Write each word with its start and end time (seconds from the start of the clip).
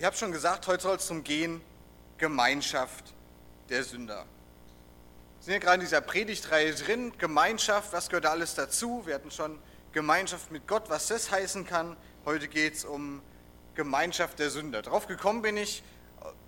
Ich 0.00 0.04
habe 0.04 0.16
schon 0.16 0.30
gesagt, 0.30 0.68
heute 0.68 0.84
soll 0.84 0.94
es 0.94 1.08
zum 1.08 1.24
Gehen 1.24 1.60
Gemeinschaft 2.18 3.12
der 3.68 3.82
Sünder. 3.82 4.26
Wir 5.38 5.44
sind 5.44 5.54
ja 5.54 5.58
gerade 5.58 5.74
in 5.74 5.80
dieser 5.80 6.00
Predigtreihe 6.00 6.72
drin, 6.72 7.12
Gemeinschaft, 7.18 7.92
was 7.92 8.08
gehört 8.08 8.26
da 8.26 8.30
alles 8.30 8.54
dazu? 8.54 9.02
Wir 9.06 9.16
hatten 9.16 9.32
schon 9.32 9.58
Gemeinschaft 9.90 10.52
mit 10.52 10.68
Gott, 10.68 10.88
was 10.88 11.08
das 11.08 11.32
heißen 11.32 11.66
kann. 11.66 11.96
Heute 12.24 12.46
geht 12.46 12.74
es 12.74 12.84
um 12.84 13.20
Gemeinschaft 13.74 14.38
der 14.38 14.50
Sünder. 14.50 14.82
Darauf 14.82 15.08
gekommen 15.08 15.42
bin 15.42 15.56
ich 15.56 15.82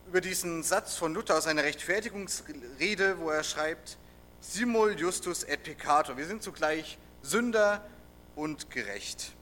über 0.06 0.20
diesen 0.20 0.62
Satz 0.62 0.94
von 0.94 1.12
Luther 1.12 1.36
aus 1.36 1.48
einer 1.48 1.64
Rechtfertigungsrede, 1.64 3.18
wo 3.18 3.30
er 3.30 3.42
schreibt, 3.42 3.98
Simul 4.40 4.96
justus 4.96 5.42
et 5.42 5.64
peccator. 5.64 6.16
Wir 6.16 6.26
sind 6.26 6.44
zugleich 6.44 6.98
Sünder 7.22 7.84
und 8.36 8.70
gerecht. 8.70 9.32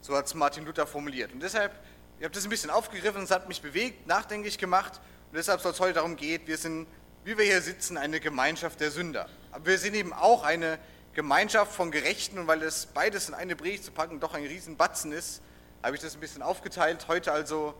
So 0.00 0.16
hat 0.16 0.26
es 0.26 0.34
Martin 0.34 0.64
Luther 0.64 0.88
formuliert. 0.88 1.32
Und 1.32 1.40
deshalb, 1.40 1.72
ich 2.18 2.24
habe 2.24 2.34
das 2.34 2.44
ein 2.44 2.50
bisschen 2.50 2.70
aufgegriffen, 2.70 3.22
es 3.22 3.30
hat 3.30 3.48
mich 3.48 3.60
bewegt, 3.60 4.06
nachdenklich 4.06 4.58
gemacht. 4.58 5.00
Und 5.30 5.36
deshalb 5.36 5.60
soll 5.60 5.72
es 5.72 5.80
heute 5.80 5.94
darum 5.94 6.16
gehen, 6.16 6.40
wir 6.46 6.56
sind, 6.56 6.86
wie 7.24 7.36
wir 7.36 7.44
hier 7.44 7.60
sitzen, 7.60 7.98
eine 7.98 8.20
Gemeinschaft 8.20 8.80
der 8.80 8.90
Sünder. 8.90 9.28
Aber 9.52 9.66
wir 9.66 9.78
sind 9.78 9.94
eben 9.94 10.12
auch 10.12 10.42
eine 10.42 10.78
Gemeinschaft 11.12 11.72
von 11.72 11.90
Gerechten. 11.90 12.38
Und 12.38 12.46
weil 12.46 12.60
das 12.60 12.86
beides 12.86 13.28
in 13.28 13.34
eine 13.34 13.54
Predigt 13.54 13.84
zu 13.84 13.90
packen 13.90 14.18
doch 14.20 14.34
ein 14.34 14.44
Riesenbatzen 14.44 15.12
ist, 15.12 15.42
habe 15.82 15.94
ich 15.94 16.02
das 16.02 16.14
ein 16.14 16.20
bisschen 16.20 16.42
aufgeteilt. 16.42 17.06
Heute 17.08 17.32
also 17.32 17.74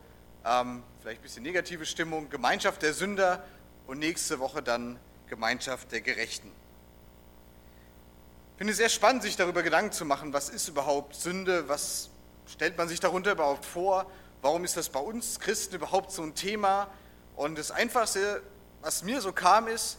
ähm, 0.45 0.83
vielleicht 1.01 1.19
ein 1.19 1.23
bisschen 1.23 1.43
negative 1.43 1.85
Stimmung, 1.85 2.29
Gemeinschaft 2.29 2.81
der 2.83 2.93
Sünder 2.93 3.43
und 3.87 3.99
nächste 3.99 4.39
Woche 4.39 4.61
dann 4.61 4.99
Gemeinschaft 5.27 5.91
der 5.91 6.01
Gerechten. 6.01 6.51
Ich 8.53 8.57
finde 8.59 8.71
es 8.71 8.77
sehr 8.77 8.89
spannend, 8.89 9.23
sich 9.23 9.35
darüber 9.35 9.61
Gedanken 9.61 9.91
zu 9.91 10.05
machen, 10.05 10.33
was 10.33 10.49
ist 10.49 10.67
überhaupt 10.67 11.15
Sünde, 11.15 11.67
was 11.67 12.09
stellt 12.47 12.77
man 12.77 12.87
sich 12.87 12.99
darunter 12.99 13.33
überhaupt 13.33 13.65
vor, 13.65 14.09
warum 14.47 14.63
ist 14.63 14.77
das 14.77 14.87
bei 14.87 15.01
uns 15.01 15.41
Christen 15.41 15.75
überhaupt 15.75 16.09
so 16.09 16.21
ein 16.21 16.33
Thema. 16.33 16.89
Und 17.35 17.57
das 17.57 17.69
Einfachste, 17.69 18.41
was 18.81 19.03
mir 19.03 19.19
so 19.19 19.33
kam, 19.33 19.67
ist, 19.67 19.97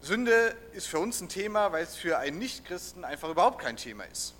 Sünde 0.00 0.56
ist 0.72 0.86
für 0.86 0.98
uns 0.98 1.20
ein 1.20 1.28
Thema, 1.28 1.70
weil 1.70 1.84
es 1.84 1.94
für 1.94 2.16
einen 2.16 2.38
Nichtchristen 2.38 3.04
einfach 3.04 3.28
überhaupt 3.28 3.60
kein 3.60 3.76
Thema 3.76 4.04
ist. 4.04 4.32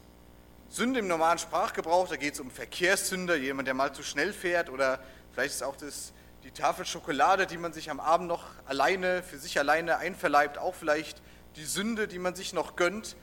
Sünde 0.71 1.01
im 1.01 1.07
normalen 1.07 1.39
Sprachgebrauch, 1.39 2.09
da 2.09 2.17
geht 2.17 2.33
es 2.33 2.41
um 2.41 2.51
Verkehrssünder, 2.51 3.37
jemand, 3.37 3.69
der 3.69 3.75
mal 3.75 3.93
zu 3.93 4.03
schnell 4.03 4.33
fährt 4.33 4.71
oder 4.71 5.05
vielleicht 5.33 5.53
ist 5.57 5.63
auch 5.65 5.77
das, 5.77 6.15
die 6.43 6.51
Tafel 6.51 6.87
Schokolade, 6.87 7.47
die 7.47 7.59
man 7.59 7.75
sich 7.75 7.91
am 7.91 8.01
Abend 8.01 8.27
noch 8.27 8.47
alleine, 8.65 9.23
für 9.23 9.37
sich 9.37 9.59
alleine 9.59 9.99
einverleibt, 9.99 10.57
auch 10.57 10.75
vielleicht 10.75 11.21
die 11.57 11.67
Sünde, 11.67 12.09
die 12.09 12.19
man 12.19 12.35
sich 12.35 12.55
noch 12.55 12.75
gönnt. 12.75 13.17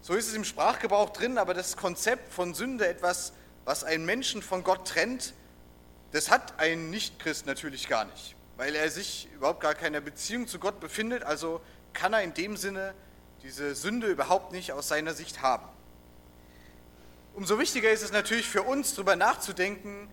So 0.00 0.14
ist 0.14 0.28
es 0.28 0.34
im 0.34 0.44
Sprachgebrauch 0.44 1.10
drin, 1.10 1.38
aber 1.38 1.54
das 1.54 1.76
Konzept 1.76 2.32
von 2.32 2.54
Sünde, 2.54 2.86
etwas, 2.86 3.32
was 3.64 3.84
einen 3.84 4.04
Menschen 4.04 4.42
von 4.42 4.64
Gott 4.64 4.88
trennt, 4.88 5.34
das 6.12 6.30
hat 6.30 6.58
ein 6.58 6.90
Nichtchrist 6.90 7.46
natürlich 7.46 7.88
gar 7.88 8.04
nicht, 8.04 8.36
weil 8.56 8.74
er 8.74 8.90
sich 8.90 9.28
überhaupt 9.34 9.60
gar 9.60 9.74
keiner 9.74 10.00
Beziehung 10.00 10.46
zu 10.46 10.58
Gott 10.58 10.80
befindet, 10.80 11.22
also 11.22 11.60
kann 11.92 12.12
er 12.12 12.22
in 12.22 12.34
dem 12.34 12.56
Sinne 12.56 12.94
diese 13.42 13.74
Sünde 13.74 14.06
überhaupt 14.08 14.52
nicht 14.52 14.72
aus 14.72 14.88
seiner 14.88 15.14
Sicht 15.14 15.42
haben. 15.42 15.66
Umso 17.34 17.58
wichtiger 17.58 17.90
ist 17.90 18.02
es 18.02 18.12
natürlich 18.12 18.48
für 18.48 18.62
uns, 18.62 18.94
darüber 18.94 19.16
nachzudenken, 19.16 20.08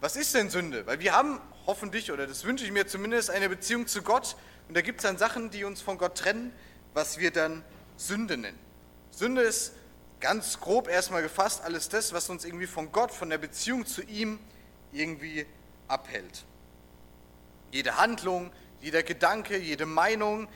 was 0.00 0.16
ist 0.16 0.34
denn 0.34 0.50
Sünde? 0.50 0.86
Weil 0.86 1.00
wir 1.00 1.14
haben 1.14 1.40
hoffentlich, 1.66 2.10
oder 2.10 2.26
das 2.26 2.44
wünsche 2.44 2.64
ich 2.64 2.72
mir 2.72 2.86
zumindest, 2.86 3.30
eine 3.30 3.48
Beziehung 3.48 3.86
zu 3.86 4.02
Gott. 4.02 4.36
Und 4.68 4.76
da 4.76 4.80
gibt 4.80 4.98
es 4.98 5.04
dann 5.04 5.18
Sachen, 5.18 5.50
die 5.50 5.64
uns 5.64 5.80
von 5.80 5.98
Gott 5.98 6.18
trennen, 6.18 6.52
was 6.92 7.18
wir 7.18 7.30
dann 7.30 7.64
Sünde 7.96 8.36
nennen. 8.36 8.58
Sünde 9.10 9.42
ist 9.42 9.72
ganz 10.24 10.58
grob 10.58 10.88
erstmal 10.88 11.20
gefasst 11.20 11.60
alles 11.64 11.90
das, 11.90 12.14
was 12.14 12.30
uns 12.30 12.46
irgendwie 12.46 12.66
von 12.66 12.90
Gott, 12.92 13.10
von 13.10 13.28
der 13.28 13.36
Beziehung 13.36 13.84
zu 13.84 14.00
ihm 14.00 14.38
irgendwie 14.90 15.44
abhält. 15.86 16.46
Jede 17.70 17.98
Handlung, 17.98 18.50
jeder 18.80 19.02
Gedanke, 19.02 19.58
jede 19.58 19.84
Meinung, 19.84 20.48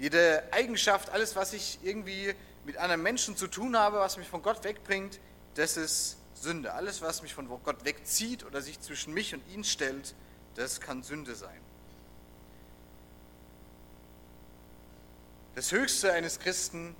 jede 0.00 0.42
Eigenschaft, 0.50 1.10
alles, 1.10 1.36
was 1.36 1.52
ich 1.52 1.78
irgendwie 1.84 2.34
mit 2.64 2.76
anderen 2.76 3.04
Menschen 3.04 3.36
zu 3.36 3.46
tun 3.46 3.78
habe, 3.78 4.00
was 4.00 4.16
mich 4.16 4.26
von 4.26 4.42
Gott 4.42 4.64
wegbringt, 4.64 5.20
das 5.54 5.76
ist 5.76 6.16
Sünde. 6.34 6.72
Alles, 6.72 7.00
was 7.00 7.22
mich 7.22 7.34
von 7.34 7.48
Gott 7.48 7.84
wegzieht 7.84 8.44
oder 8.44 8.62
sich 8.62 8.80
zwischen 8.80 9.14
mich 9.14 9.32
und 9.32 9.42
ihn 9.54 9.62
stellt, 9.62 10.12
das 10.56 10.80
kann 10.80 11.04
Sünde 11.04 11.36
sein. 11.36 11.60
Das 15.54 15.70
Höchste 15.70 16.12
eines 16.12 16.40
Christen 16.40 16.96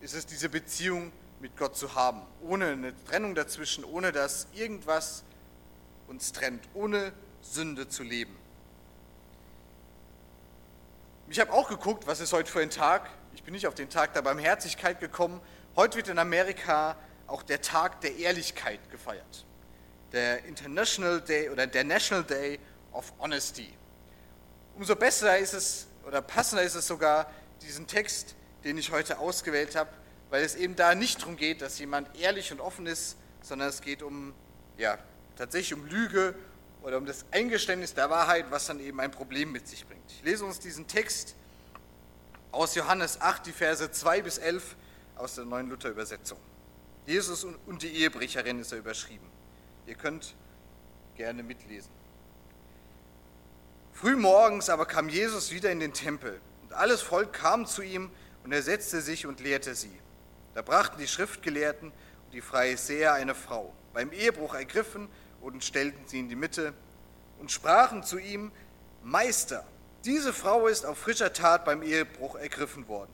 ist 0.00 0.14
es, 0.14 0.24
diese 0.24 0.48
Beziehung 0.48 1.10
mit 1.40 1.56
Gott 1.56 1.76
zu 1.76 1.94
haben, 1.94 2.22
ohne 2.42 2.66
eine 2.66 3.04
Trennung 3.04 3.34
dazwischen, 3.34 3.84
ohne 3.84 4.12
dass 4.12 4.48
irgendwas 4.52 5.24
uns 6.08 6.32
trennt, 6.32 6.64
ohne 6.74 7.12
Sünde 7.42 7.88
zu 7.88 8.02
leben. 8.02 8.36
Ich 11.28 11.38
habe 11.38 11.52
auch 11.52 11.68
geguckt, 11.68 12.06
was 12.06 12.20
ist 12.20 12.32
heute 12.32 12.50
für 12.50 12.60
ein 12.60 12.70
Tag. 12.70 13.10
Ich 13.34 13.42
bin 13.42 13.52
nicht 13.52 13.66
auf 13.66 13.74
den 13.74 13.90
Tag 13.90 14.14
der 14.14 14.22
Barmherzigkeit 14.22 14.98
gekommen. 14.98 15.40
Heute 15.76 15.98
wird 15.98 16.08
in 16.08 16.18
Amerika 16.18 16.96
auch 17.26 17.42
der 17.42 17.60
Tag 17.60 18.00
der 18.00 18.16
Ehrlichkeit 18.16 18.80
gefeiert. 18.90 19.44
Der 20.12 20.44
International 20.46 21.20
Day 21.20 21.50
oder 21.50 21.66
der 21.66 21.84
National 21.84 22.24
Day 22.24 22.58
of 22.92 23.12
Honesty. 23.18 23.72
Umso 24.74 24.96
besser 24.96 25.36
ist 25.38 25.52
es 25.52 25.86
oder 26.06 26.22
passender 26.22 26.62
ist 26.62 26.74
es 26.74 26.86
sogar, 26.86 27.30
diesen 27.60 27.86
Text, 27.86 28.34
den 28.64 28.78
ich 28.78 28.90
heute 28.90 29.18
ausgewählt 29.18 29.76
habe, 29.76 29.90
weil 30.30 30.44
es 30.44 30.54
eben 30.54 30.76
da 30.76 30.94
nicht 30.94 31.20
darum 31.20 31.36
geht, 31.36 31.62
dass 31.62 31.78
jemand 31.78 32.14
ehrlich 32.18 32.52
und 32.52 32.60
offen 32.60 32.86
ist, 32.86 33.16
sondern 33.42 33.68
es 33.68 33.80
geht 33.80 34.02
um, 34.02 34.34
ja, 34.76 34.98
tatsächlich 35.36 35.74
um 35.74 35.86
Lüge 35.86 36.34
oder 36.82 36.98
um 36.98 37.06
das 37.06 37.24
Eingeständnis 37.30 37.94
der 37.94 38.10
Wahrheit, 38.10 38.46
was 38.50 38.66
dann 38.66 38.80
eben 38.80 39.00
ein 39.00 39.10
Problem 39.10 39.52
mit 39.52 39.66
sich 39.66 39.86
bringt. 39.86 40.10
Ich 40.10 40.22
lese 40.22 40.44
uns 40.44 40.58
diesen 40.58 40.86
Text 40.86 41.34
aus 42.52 42.74
Johannes 42.74 43.20
8, 43.20 43.46
die 43.46 43.52
Verse 43.52 43.90
2 43.90 44.22
bis 44.22 44.38
11 44.38 44.76
aus 45.16 45.34
der 45.34 45.44
neuen 45.44 45.68
Luther-Übersetzung. 45.68 46.38
Jesus 47.06 47.44
und 47.44 47.82
die 47.82 47.88
Ehebrecherin 47.88 48.60
ist 48.60 48.72
er 48.72 48.78
überschrieben. 48.78 49.26
Ihr 49.86 49.94
könnt 49.94 50.34
gerne 51.16 51.42
mitlesen. 51.42 51.90
Frühmorgens 53.92 54.68
aber 54.70 54.86
kam 54.86 55.08
Jesus 55.08 55.50
wieder 55.50 55.72
in 55.72 55.80
den 55.80 55.92
Tempel 55.92 56.40
und 56.62 56.72
alles 56.74 57.00
Volk 57.00 57.32
kam 57.32 57.66
zu 57.66 57.82
ihm 57.82 58.10
und 58.44 58.52
er 58.52 58.62
setzte 58.62 59.00
sich 59.00 59.26
und 59.26 59.40
lehrte 59.40 59.74
sie. 59.74 59.98
Da 60.58 60.62
brachten 60.62 60.98
die 60.98 61.06
Schriftgelehrten 61.06 61.92
und 61.92 62.32
die 62.32 62.40
Pharisäer 62.40 63.12
eine 63.12 63.36
Frau, 63.36 63.72
beim 63.92 64.10
Ehebruch 64.10 64.54
ergriffen 64.54 65.08
und 65.40 65.62
stellten 65.62 66.04
sie 66.08 66.18
in 66.18 66.28
die 66.28 66.34
Mitte 66.34 66.74
und 67.38 67.52
sprachen 67.52 68.02
zu 68.02 68.18
ihm, 68.18 68.50
Meister, 69.04 69.64
diese 70.04 70.32
Frau 70.32 70.66
ist 70.66 70.84
auf 70.84 70.98
frischer 70.98 71.32
Tat 71.32 71.64
beim 71.64 71.80
Ehebruch 71.84 72.34
ergriffen 72.34 72.88
worden. 72.88 73.12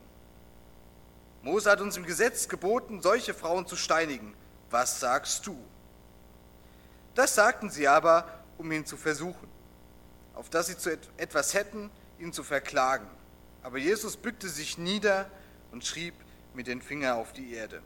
Mose 1.43 1.69
hat 1.69 1.81
uns 1.81 1.97
im 1.97 2.07
Gesetz 2.07 2.47
geboten, 2.47 3.03
solche 3.03 3.35
Frauen 3.35 3.67
zu 3.67 3.75
steinigen. 3.75 4.33
Was 4.71 4.99
sagst 4.99 5.45
du? 5.45 5.55
Das 7.13 7.35
sagten 7.35 7.69
sie 7.69 7.87
aber, 7.87 8.27
um 8.57 8.71
ihn 8.71 8.87
zu 8.87 8.97
versuchen, 8.97 9.47
auf 10.33 10.49
dass 10.49 10.65
sie 10.65 10.79
zu 10.79 10.97
etwas 11.17 11.53
hätten, 11.53 11.91
ihn 12.17 12.33
zu 12.33 12.43
verklagen. 12.43 13.05
Aber 13.61 13.77
Jesus 13.77 14.17
bückte 14.17 14.49
sich 14.49 14.79
nieder 14.79 15.29
und 15.71 15.85
schrieb 15.85 16.15
mit 16.55 16.67
den 16.67 16.81
Fingern 16.81 17.17
auf 17.17 17.33
die 17.33 17.53
Erde. 17.53 17.81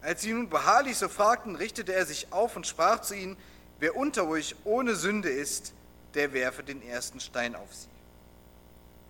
Als 0.00 0.22
sie 0.22 0.32
nun 0.32 0.48
beharrlich 0.48 0.96
so 0.96 1.08
fragten, 1.08 1.56
richtete 1.56 1.94
er 1.94 2.06
sich 2.06 2.32
auf 2.32 2.56
und 2.56 2.66
sprach 2.66 3.00
zu 3.02 3.14
ihnen, 3.14 3.36
wer 3.78 3.96
unter 3.96 4.26
euch 4.26 4.56
ohne 4.64 4.96
Sünde 4.96 5.28
ist, 5.28 5.74
der 6.14 6.32
werfe 6.32 6.62
den 6.62 6.82
ersten 6.82 7.20
Stein 7.20 7.54
auf 7.54 7.74
sie. 7.74 7.88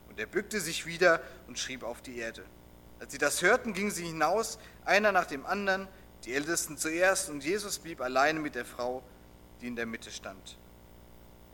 Und 0.09 0.19
er 0.19 0.27
bückte 0.27 0.61
sich 0.61 0.84
wieder 0.84 1.22
und 1.49 1.59
schrieb 1.59 1.82
auf 1.82 2.03
die 2.03 2.19
Erde. 2.19 2.44
Als 3.00 3.12
sie 3.12 3.19
das 3.19 3.43
hörten, 3.43 3.72
gingen 3.72 3.91
sie 3.91 4.05
hinaus, 4.05 4.59
einer 4.84 5.11
nach 5.11 5.27
dem 5.27 5.47
anderen, 5.47 5.88
die 6.25 6.34
Ältesten 6.34 6.77
zuerst, 6.77 7.31
und 7.31 7.43
Jesus 7.43 7.78
blieb 7.78 8.00
alleine 8.00 8.38
mit 8.38 8.55
der 8.55 8.65
Frau, 8.65 9.03
die 9.61 9.69
in 9.69 9.77
der 9.77 9.87
Mitte 9.87 10.11
stand. 10.11 10.59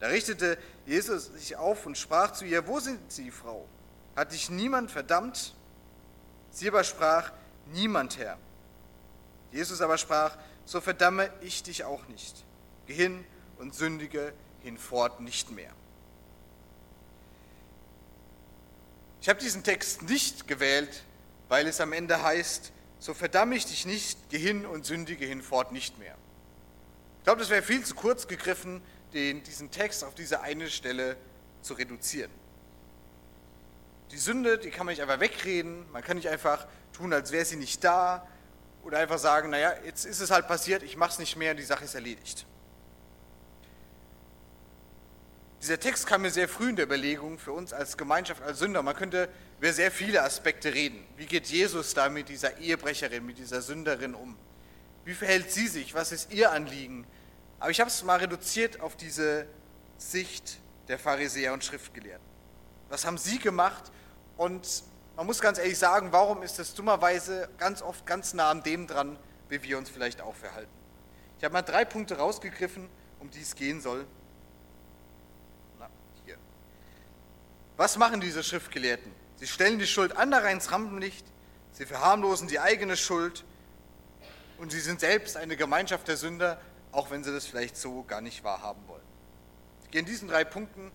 Da 0.01 0.09
richtete 0.09 0.59
Jesus 0.87 1.27
sich 1.27 1.57
auf 1.57 1.87
und 1.87 1.97
sprach 1.97 2.33
zu 2.33 2.45
ihr, 2.45 2.67
wo 2.67 2.81
sind 2.81 3.01
Sie, 3.11 3.31
Frau? 3.31 3.67
Hat 4.15 4.33
dich 4.33 4.51
niemand 4.51 4.91
verdammt? 4.91 5.55
Sie 6.51 6.69
aber 6.69 6.85
sprach, 6.85 7.33
niemand, 7.73 8.19
Herr. 8.19 8.39
Jesus 9.53 9.81
aber 9.81 9.99
sprach, 9.99 10.37
so 10.65 10.81
verdamme 10.81 11.31
ich 11.41 11.63
dich 11.63 11.85
auch 11.85 12.07
nicht. 12.09 12.45
Geh 12.87 12.95
hin 12.95 13.25
und 13.59 13.75
sündige 13.75 14.33
hinfort 14.63 15.21
nicht 15.21 15.51
mehr. 15.51 15.73
Ich 19.21 19.29
habe 19.29 19.41
diesen 19.41 19.65
Text 19.65 20.03
nicht 20.03 20.47
gewählt, 20.47 21.05
weil 21.49 21.67
es 21.67 21.81
am 21.81 21.93
Ende 21.93 22.23
heißt, 22.23 22.73
so 22.99 23.15
verdamme 23.15 23.57
ich 23.57 23.67
dich 23.67 23.87
nicht, 23.87 24.19
geh 24.31 24.39
hin 24.39 24.67
und 24.67 24.85
sündige 24.85 25.25
hinfort 25.25 25.73
nicht 25.73 25.99
mehr. 25.99 26.17
Ich 27.19 27.25
glaube, 27.25 27.41
das 27.41 27.51
wäre 27.51 27.63
viel 27.63 27.85
zu 27.85 27.95
kurz 27.95 28.27
gegriffen, 28.27 28.83
den, 29.13 29.43
diesen 29.43 29.71
Text 29.71 30.05
auf 30.05 30.15
diese 30.15 30.41
eine 30.41 30.69
Stelle 30.69 31.17
zu 31.63 31.75
reduzieren. 31.75 32.31
Die 34.11 34.19
Sünde, 34.19 34.59
die 34.59 34.71
kann 34.71 34.87
man 34.87 34.93
nicht 34.93 35.03
einfach 35.03 35.21
wegreden, 35.21 35.91
man 35.93 36.03
kann 36.03 36.17
nicht 36.17 36.29
einfach 36.29 36.67
tun, 36.93 37.13
als 37.13 37.33
wäre 37.33 37.45
sie 37.45 37.57
nicht 37.57 37.85
da 37.85 38.27
oder 38.83 38.99
einfach 38.99 39.19
sagen, 39.19 39.51
naja, 39.51 39.73
jetzt 39.85 40.07
ist 40.07 40.21
es 40.21 40.31
halt 40.31 40.49
passiert, 40.49 40.83
ich 40.83 40.97
mache 40.97 41.13
es 41.13 41.19
nicht 41.19 41.37
mehr 41.37 41.55
die 41.55 41.63
Sache 41.63 41.85
ist 41.85 41.95
erledigt. 41.95 42.47
Dieser 45.61 45.81
Text 45.81 46.07
kam 46.07 46.23
mir 46.23 46.31
sehr 46.31 46.49
früh 46.49 46.71
in 46.71 46.77
der 46.77 46.85
Überlegung 46.85 47.39
für 47.39 47.53
uns 47.53 47.73
als 47.73 47.97
Gemeinschaft, 47.97 48.43
als 48.43 48.61
Sünder. 48.61 48.83
Man 48.83 48.95
könnte 48.95 49.29
über 49.59 49.73
sehr 49.73 49.91
viele 49.91 50.23
Aspekte 50.23 50.73
reden. 50.73 51.05
Wie 51.17 51.27
geht 51.27 51.47
Jesus 51.47 51.95
da 51.95 52.09
mit 52.09 52.29
dieser 52.29 52.59
Ehebrecherin, 52.59 53.27
mit 53.27 53.39
dieser 53.39 53.61
Sünderin 53.61 54.15
um? 54.15 54.37
Wie 55.05 55.15
verhält 55.15 55.51
sie 55.51 55.67
sich? 55.67 55.95
Was 55.95 56.13
ist 56.13 56.33
ihr 56.33 56.53
Anliegen? 56.53 57.07
Aber 57.59 57.71
ich 57.71 57.81
habe 57.81 57.91
es 57.91 58.05
mal 58.05 58.19
reduziert 58.19 58.81
auf 58.81 58.97
diese 58.97 59.47
Sicht 59.97 60.61
der 60.87 60.99
Pharisäer 60.99 61.53
und 61.53 61.65
Schriftgelehrten. 61.65 62.25
Was 62.89 63.05
haben 63.05 63.19
sie 63.19 63.39
gemacht? 63.39 63.91
Und 64.37 64.83
man 65.17 65.27
muss 65.27 65.41
ganz 65.41 65.59
ehrlich 65.59 65.79
sagen, 65.79 66.13
warum 66.13 66.43
ist 66.43 66.59
das 66.59 66.75
dummerweise 66.75 67.49
ganz 67.59 67.83
oft 67.83 68.07
ganz 68.07 68.35
nah 68.35 68.51
an 68.51 68.63
dem 68.63 68.87
dran, 68.87 69.19
wie 69.49 69.63
wir 69.63 69.79
uns 69.79 69.91
vielleicht 69.91 70.21
auch 70.21 70.35
verhalten? 70.35 70.71
Ich 71.39 71.45
habe 71.45 71.53
mal 71.53 71.63
drei 71.63 71.85
Punkte 71.85 72.19
rausgegriffen, 72.19 72.89
um 73.21 73.31
die 73.31 73.41
es 73.41 73.55
gehen 73.55 73.81
soll. 73.81 74.07
Na, 75.79 75.89
hier. 76.25 76.37
Was 77.77 77.97
machen 77.97 78.21
diese 78.21 78.43
Schriftgelehrten? 78.43 79.13
Sie 79.37 79.47
stellen 79.47 79.79
die 79.79 79.87
Schuld 79.87 80.17
anderer 80.17 80.51
ins 80.51 80.73
Rampenlicht, 80.73 81.27
sie 81.73 81.87
verharmlosen 81.87 82.49
die 82.49 82.59
eigene 82.59 82.97
Schuld 82.97 83.45
und 84.59 84.73
sie 84.73 84.81
sind 84.81 85.01
selbst 85.01 85.37
eine 85.37 85.57
Gemeinschaft 85.57 86.09
der 86.09 86.17
Sünder, 86.17 86.61
auch 86.91 87.11
wenn 87.11 87.23
sie 87.23 87.33
das 87.33 87.47
vielleicht 87.47 87.77
so 87.77 88.03
gar 88.03 88.21
nicht 88.21 88.43
wahrhaben 88.43 88.83
wollen. 88.89 89.03
Ich 89.85 89.91
gehe 89.91 90.01
in 90.01 90.07
diesen 90.07 90.29
drei 90.29 90.45
Punkten, 90.45 90.91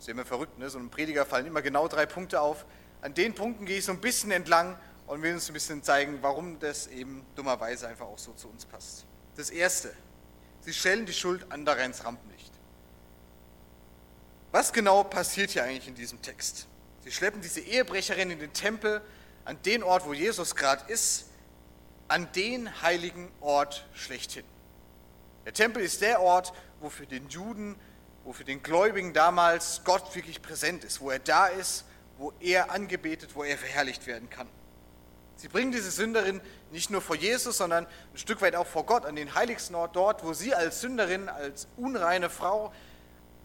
das 0.00 0.08
ist 0.08 0.12
immer 0.12 0.24
verrückt, 0.24 0.58
ne? 0.58 0.70
so 0.70 0.78
einem 0.78 0.88
Prediger 0.88 1.26
fallen 1.26 1.44
immer 1.44 1.60
genau 1.60 1.86
drei 1.86 2.06
Punkte 2.06 2.40
auf. 2.40 2.64
An 3.02 3.12
den 3.12 3.34
Punkten 3.34 3.66
gehe 3.66 3.76
ich 3.76 3.84
so 3.84 3.92
ein 3.92 4.00
bisschen 4.00 4.30
entlang 4.30 4.78
und 5.06 5.20
will 5.20 5.34
uns 5.34 5.50
ein 5.50 5.52
bisschen 5.52 5.82
zeigen, 5.82 6.20
warum 6.22 6.58
das 6.58 6.86
eben 6.86 7.22
dummerweise 7.36 7.86
einfach 7.86 8.06
auch 8.06 8.18
so 8.18 8.32
zu 8.32 8.48
uns 8.48 8.64
passt. 8.64 9.04
Das 9.36 9.50
Erste, 9.50 9.92
sie 10.62 10.72
stellen 10.72 11.04
die 11.04 11.12
Schuld 11.12 11.52
anderer 11.52 11.84
ins 11.84 12.02
Rampenlicht. 12.02 12.50
Was 14.52 14.72
genau 14.72 15.04
passiert 15.04 15.50
hier 15.50 15.64
eigentlich 15.64 15.88
in 15.88 15.94
diesem 15.94 16.22
Text? 16.22 16.66
Sie 17.04 17.12
schleppen 17.12 17.42
diese 17.42 17.60
Ehebrecherin 17.60 18.30
in 18.30 18.38
den 18.38 18.54
Tempel, 18.54 19.02
an 19.44 19.60
den 19.66 19.82
Ort, 19.82 20.06
wo 20.06 20.14
Jesus 20.14 20.54
gerade 20.54 20.90
ist, 20.90 21.26
an 22.08 22.26
den 22.32 22.80
heiligen 22.80 23.30
Ort 23.42 23.86
schlechthin. 23.92 24.46
Der 25.44 25.52
Tempel 25.52 25.82
ist 25.82 26.00
der 26.00 26.22
Ort, 26.22 26.54
wo 26.80 26.88
für 26.88 27.06
den 27.06 27.28
Juden, 27.28 27.76
wo 28.24 28.32
für 28.32 28.44
den 28.44 28.62
Gläubigen 28.62 29.12
damals 29.12 29.82
Gott 29.84 30.14
wirklich 30.14 30.42
präsent 30.42 30.84
ist, 30.84 31.00
wo 31.00 31.10
er 31.10 31.18
da 31.18 31.46
ist, 31.46 31.84
wo 32.18 32.32
er 32.40 32.70
angebetet, 32.70 33.30
wo 33.34 33.44
er 33.44 33.56
verherrlicht 33.56 34.06
werden 34.06 34.28
kann. 34.28 34.48
Sie 35.36 35.48
bringen 35.48 35.72
diese 35.72 35.90
Sünderin 35.90 36.40
nicht 36.70 36.90
nur 36.90 37.00
vor 37.00 37.16
Jesus, 37.16 37.56
sondern 37.56 37.86
ein 37.86 38.18
Stück 38.18 38.42
weit 38.42 38.54
auch 38.54 38.66
vor 38.66 38.84
Gott, 38.84 39.06
an 39.06 39.16
den 39.16 39.34
heiligsten 39.34 39.74
Ort, 39.74 39.96
dort, 39.96 40.22
wo 40.22 40.34
sie 40.34 40.54
als 40.54 40.82
Sünderin, 40.82 41.30
als 41.30 41.66
unreine 41.78 42.28
Frau 42.28 42.72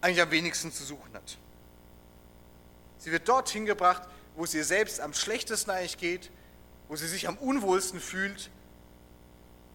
eigentlich 0.01 0.21
am 0.21 0.31
wenigsten 0.31 0.73
zu 0.73 0.83
suchen 0.83 1.13
hat. 1.13 1.37
Sie 2.97 3.13
wird 3.13 3.29
dorthin 3.29 3.65
gebracht, 3.65 4.03
wo 4.35 4.43
es 4.43 4.53
ihr 4.53 4.65
selbst 4.65 4.99
am 4.99 5.13
schlechtesten 5.13 5.71
eigentlich 5.71 5.97
geht, 5.97 6.31
wo 6.89 6.97
sie 6.97 7.07
sich 7.07 7.29
am 7.29 7.37
unwohlsten 7.37 8.01
fühlt, 8.01 8.49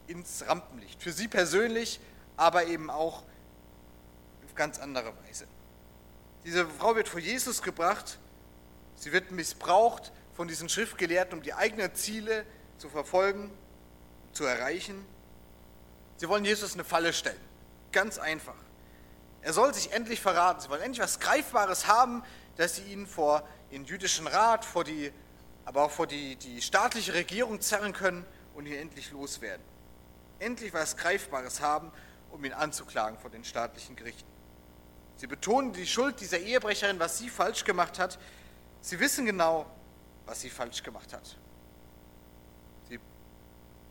ins 0.06 0.46
Rampenlicht. 0.46 1.02
Für 1.02 1.12
sie 1.12 1.28
persönlich, 1.28 2.00
aber 2.36 2.66
eben 2.66 2.90
auch 2.90 3.22
ganz 4.60 4.78
andere 4.78 5.14
Weise. 5.24 5.46
Diese 6.44 6.66
Frau 6.68 6.94
wird 6.94 7.08
vor 7.08 7.18
Jesus 7.18 7.62
gebracht, 7.62 8.18
sie 8.94 9.10
wird 9.10 9.30
missbraucht 9.30 10.12
von 10.34 10.48
diesen 10.48 10.68
Schriftgelehrten, 10.68 11.38
um 11.38 11.42
die 11.42 11.54
eigenen 11.54 11.94
Ziele 11.94 12.44
zu 12.76 12.90
verfolgen, 12.90 13.50
zu 14.34 14.44
erreichen. 14.44 15.02
Sie 16.18 16.28
wollen 16.28 16.44
Jesus 16.44 16.74
eine 16.74 16.84
Falle 16.84 17.14
stellen. 17.14 17.40
Ganz 17.90 18.18
einfach. 18.18 18.54
Er 19.40 19.54
soll 19.54 19.72
sich 19.72 19.92
endlich 19.92 20.20
verraten. 20.20 20.60
Sie 20.60 20.68
wollen 20.68 20.82
endlich 20.82 21.02
was 21.02 21.20
Greifbares 21.20 21.86
haben, 21.86 22.22
dass 22.58 22.76
sie 22.76 22.82
ihn 22.82 23.06
vor 23.06 23.48
den 23.72 23.86
jüdischen 23.86 24.26
Rat, 24.26 24.66
vor 24.66 24.84
die, 24.84 25.10
aber 25.64 25.84
auch 25.84 25.90
vor 25.90 26.06
die, 26.06 26.36
die 26.36 26.60
staatliche 26.60 27.14
Regierung 27.14 27.62
zerren 27.62 27.94
können 27.94 28.26
und 28.54 28.66
ihn 28.66 28.74
endlich 28.76 29.10
loswerden. 29.10 29.64
Endlich 30.38 30.74
was 30.74 30.98
Greifbares 30.98 31.62
haben, 31.62 31.90
um 32.30 32.44
ihn 32.44 32.52
anzuklagen 32.52 33.18
vor 33.18 33.30
den 33.30 33.42
staatlichen 33.42 33.96
Gerichten. 33.96 34.28
Sie 35.20 35.26
betonen 35.26 35.74
die 35.74 35.86
Schuld 35.86 36.18
dieser 36.18 36.38
Ehebrecherin, 36.38 36.98
was 36.98 37.18
sie 37.18 37.28
falsch 37.28 37.64
gemacht 37.64 37.98
hat. 37.98 38.18
Sie 38.80 38.98
wissen 38.98 39.26
genau, 39.26 39.66
was 40.24 40.40
sie 40.40 40.48
falsch 40.48 40.82
gemacht 40.82 41.12
hat. 41.12 41.36
Sie 42.88 42.98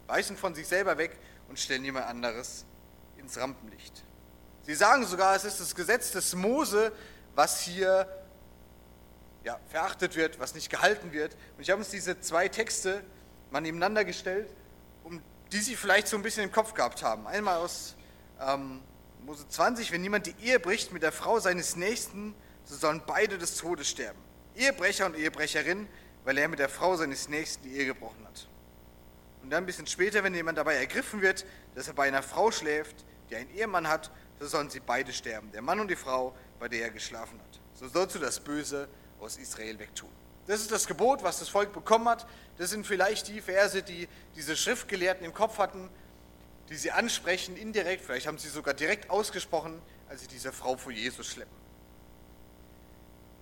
weichen 0.07 0.35
von 0.35 0.55
sich 0.55 0.67
selber 0.67 0.97
weg 0.97 1.19
und 1.47 1.59
stellen 1.59 1.85
jemand 1.85 2.07
anderes 2.07 2.65
ins 3.17 3.37
Rampenlicht. 3.37 4.03
Sie 4.63 4.73
sagen 4.73 5.05
sogar, 5.05 5.35
es 5.35 5.43
ist 5.43 5.59
das 5.59 5.75
Gesetz 5.75 6.09
des 6.09 6.33
Mose, 6.33 6.91
was 7.35 7.61
hier 7.61 8.07
ja, 9.43 9.59
verachtet 9.67 10.15
wird, 10.15 10.39
was 10.39 10.55
nicht 10.55 10.71
gehalten 10.71 11.11
wird. 11.11 11.35
Und 11.57 11.61
ich 11.61 11.69
habe 11.69 11.77
uns 11.77 11.91
diese 11.91 12.19
zwei 12.19 12.47
Texte 12.47 13.03
mal 13.51 13.61
nebeneinander 13.61 14.03
gestellt, 14.03 14.49
um 15.03 15.21
die 15.51 15.59
Sie 15.59 15.75
vielleicht 15.75 16.07
so 16.07 16.17
ein 16.17 16.23
bisschen 16.23 16.45
im 16.45 16.51
Kopf 16.51 16.73
gehabt 16.73 17.03
haben. 17.03 17.27
Einmal 17.27 17.57
aus 17.59 17.95
ähm, 18.41 18.81
Mose 19.25 19.47
20, 19.47 19.91
wenn 19.91 20.01
niemand 20.01 20.25
die 20.25 20.35
Ehe 20.41 20.59
bricht 20.59 20.91
mit 20.91 21.03
der 21.03 21.11
Frau 21.11 21.39
seines 21.39 21.75
Nächsten, 21.75 22.33
so 22.63 22.75
sollen 22.75 23.01
beide 23.05 23.37
des 23.37 23.57
Todes 23.57 23.89
sterben. 23.89 24.19
Ehebrecher 24.55 25.05
und 25.05 25.15
Ehebrecherin, 25.15 25.87
weil 26.23 26.37
er 26.37 26.47
mit 26.47 26.59
der 26.59 26.69
Frau 26.69 26.95
seines 26.95 27.29
Nächsten 27.29 27.63
die 27.63 27.75
Ehe 27.77 27.85
gebrochen 27.85 28.25
hat. 28.25 28.47
Und 29.43 29.49
dann 29.49 29.63
ein 29.63 29.65
bisschen 29.65 29.87
später, 29.87 30.23
wenn 30.23 30.33
jemand 30.33 30.57
dabei 30.57 30.75
ergriffen 30.75 31.21
wird, 31.21 31.45
dass 31.75 31.87
er 31.87 31.93
bei 31.93 32.07
einer 32.07 32.23
Frau 32.23 32.51
schläft, 32.51 33.05
die 33.29 33.35
einen 33.35 33.49
Ehemann 33.55 33.87
hat, 33.87 34.11
so 34.39 34.47
sollen 34.47 34.69
sie 34.69 34.79
beide 34.79 35.13
sterben, 35.13 35.51
der 35.51 35.61
Mann 35.61 35.79
und 35.79 35.89
die 35.89 35.95
Frau, 35.95 36.35
bei 36.59 36.67
der 36.67 36.83
er 36.83 36.89
geschlafen 36.89 37.39
hat. 37.39 37.59
So 37.73 37.87
sollst 37.87 38.15
du 38.15 38.19
das 38.19 38.39
Böse 38.39 38.87
aus 39.19 39.37
Israel 39.37 39.79
wegtun. 39.79 40.09
Das 40.47 40.61
ist 40.61 40.71
das 40.71 40.87
Gebot, 40.87 41.21
was 41.23 41.39
das 41.39 41.49
Volk 41.49 41.73
bekommen 41.73 42.09
hat. 42.09 42.25
Das 42.57 42.71
sind 42.71 42.87
vielleicht 42.87 43.27
die 43.27 43.41
Verse, 43.41 43.83
die 43.83 44.07
diese 44.35 44.55
Schriftgelehrten 44.55 45.25
im 45.25 45.33
Kopf 45.33 45.59
hatten, 45.59 45.89
die 46.69 46.75
sie 46.75 46.91
ansprechen, 46.91 47.57
indirekt, 47.57 48.05
vielleicht 48.05 48.27
haben 48.27 48.37
sie 48.37 48.49
sogar 48.49 48.73
direkt 48.73 49.09
ausgesprochen, 49.09 49.81
als 50.07 50.21
sie 50.21 50.27
diese 50.27 50.51
Frau 50.51 50.77
vor 50.77 50.91
Jesus 50.91 51.27
schleppen. 51.27 51.57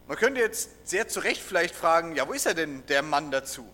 Man 0.07 0.17
könnte 0.17 0.39
jetzt 0.39 0.87
sehr 0.87 1.07
zu 1.07 1.19
Recht 1.19 1.41
vielleicht 1.41 1.75
fragen, 1.75 2.15
ja, 2.15 2.27
wo 2.27 2.33
ist 2.33 2.45
er 2.45 2.53
denn, 2.53 2.85
der 2.87 3.01
Mann 3.01 3.29
dazu? 3.29 3.67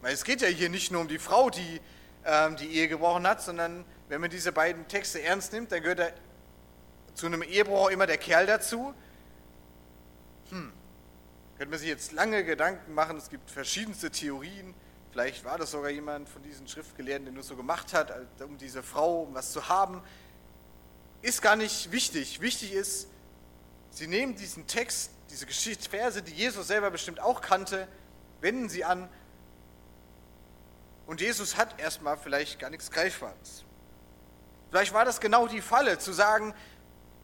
Weil 0.00 0.14
es 0.14 0.24
geht 0.24 0.40
ja 0.40 0.48
hier 0.48 0.68
nicht 0.68 0.92
nur 0.92 1.00
um 1.00 1.08
die 1.08 1.18
Frau, 1.18 1.50
die 1.50 1.80
ähm, 2.24 2.56
die 2.56 2.68
Ehe 2.74 2.88
gebrochen 2.88 3.26
hat, 3.26 3.42
sondern 3.42 3.84
wenn 4.08 4.20
man 4.20 4.30
diese 4.30 4.52
beiden 4.52 4.86
Texte 4.88 5.22
ernst 5.22 5.52
nimmt, 5.52 5.72
dann 5.72 5.82
gehört 5.82 6.00
er 6.00 6.12
zu 7.14 7.26
einem 7.26 7.42
Ehebruch 7.42 7.90
immer 7.90 8.06
der 8.06 8.18
Kerl 8.18 8.46
dazu. 8.46 8.94
Hm, 10.50 10.72
könnte 11.58 11.70
man 11.70 11.78
sich 11.78 11.88
jetzt 11.88 12.12
lange 12.12 12.44
Gedanken 12.44 12.94
machen, 12.94 13.16
es 13.16 13.30
gibt 13.30 13.50
verschiedenste 13.50 14.10
Theorien. 14.10 14.74
Vielleicht 15.10 15.44
war 15.44 15.58
das 15.58 15.72
sogar 15.72 15.90
jemand 15.90 16.28
von 16.28 16.42
diesen 16.42 16.68
Schriftgelehrten, 16.68 17.24
der 17.24 17.34
nur 17.34 17.42
so 17.42 17.56
gemacht 17.56 17.92
hat, 17.92 18.12
um 18.40 18.56
diese 18.58 18.82
Frau, 18.82 19.22
um 19.22 19.34
was 19.34 19.52
zu 19.52 19.68
haben. 19.68 20.02
Ist 21.22 21.42
gar 21.42 21.56
nicht 21.56 21.90
wichtig. 21.90 22.40
Wichtig 22.40 22.72
ist, 22.72 23.08
sie 23.90 24.06
nehmen 24.06 24.36
diesen 24.36 24.66
Text, 24.66 25.10
diese 25.30 25.46
Geschichtsverse, 25.46 26.22
die 26.22 26.32
Jesus 26.32 26.68
selber 26.68 26.90
bestimmt 26.90 27.20
auch 27.20 27.40
kannte, 27.40 27.88
wenden 28.40 28.68
sie 28.68 28.84
an. 28.84 29.08
Und 31.06 31.20
Jesus 31.20 31.56
hat 31.56 31.80
erstmal 31.80 32.16
vielleicht 32.16 32.60
gar 32.60 32.70
nichts 32.70 32.90
Greifbares. 32.90 33.64
Vielleicht 34.70 34.94
war 34.94 35.04
das 35.04 35.20
genau 35.20 35.48
die 35.48 35.60
Falle, 35.60 35.98
zu 35.98 36.12
sagen, 36.12 36.54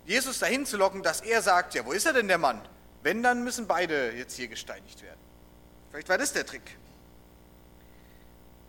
Jesus 0.05 0.41
dahin 0.41 0.67
zu 0.67 0.77
locken, 0.77 1.05
dass 1.05 1.21
er 1.21 1.41
sagt, 1.41 1.75
ja, 1.75 1.87
wo 1.87 1.93
ist 1.93 2.05
er 2.05 2.13
denn 2.13 2.27
der 2.27 2.39
Mann? 2.39 2.61
Wenn, 3.05 3.23
dann 3.23 3.45
müssen 3.45 3.69
beide 3.69 4.11
jetzt 4.13 4.35
hier 4.35 4.49
gesteinigt 4.49 5.03
werden. 5.03 5.21
Vielleicht 5.91 6.09
war 6.09 6.19
das 6.19 6.33
der 6.33 6.45
Trick. 6.45 6.77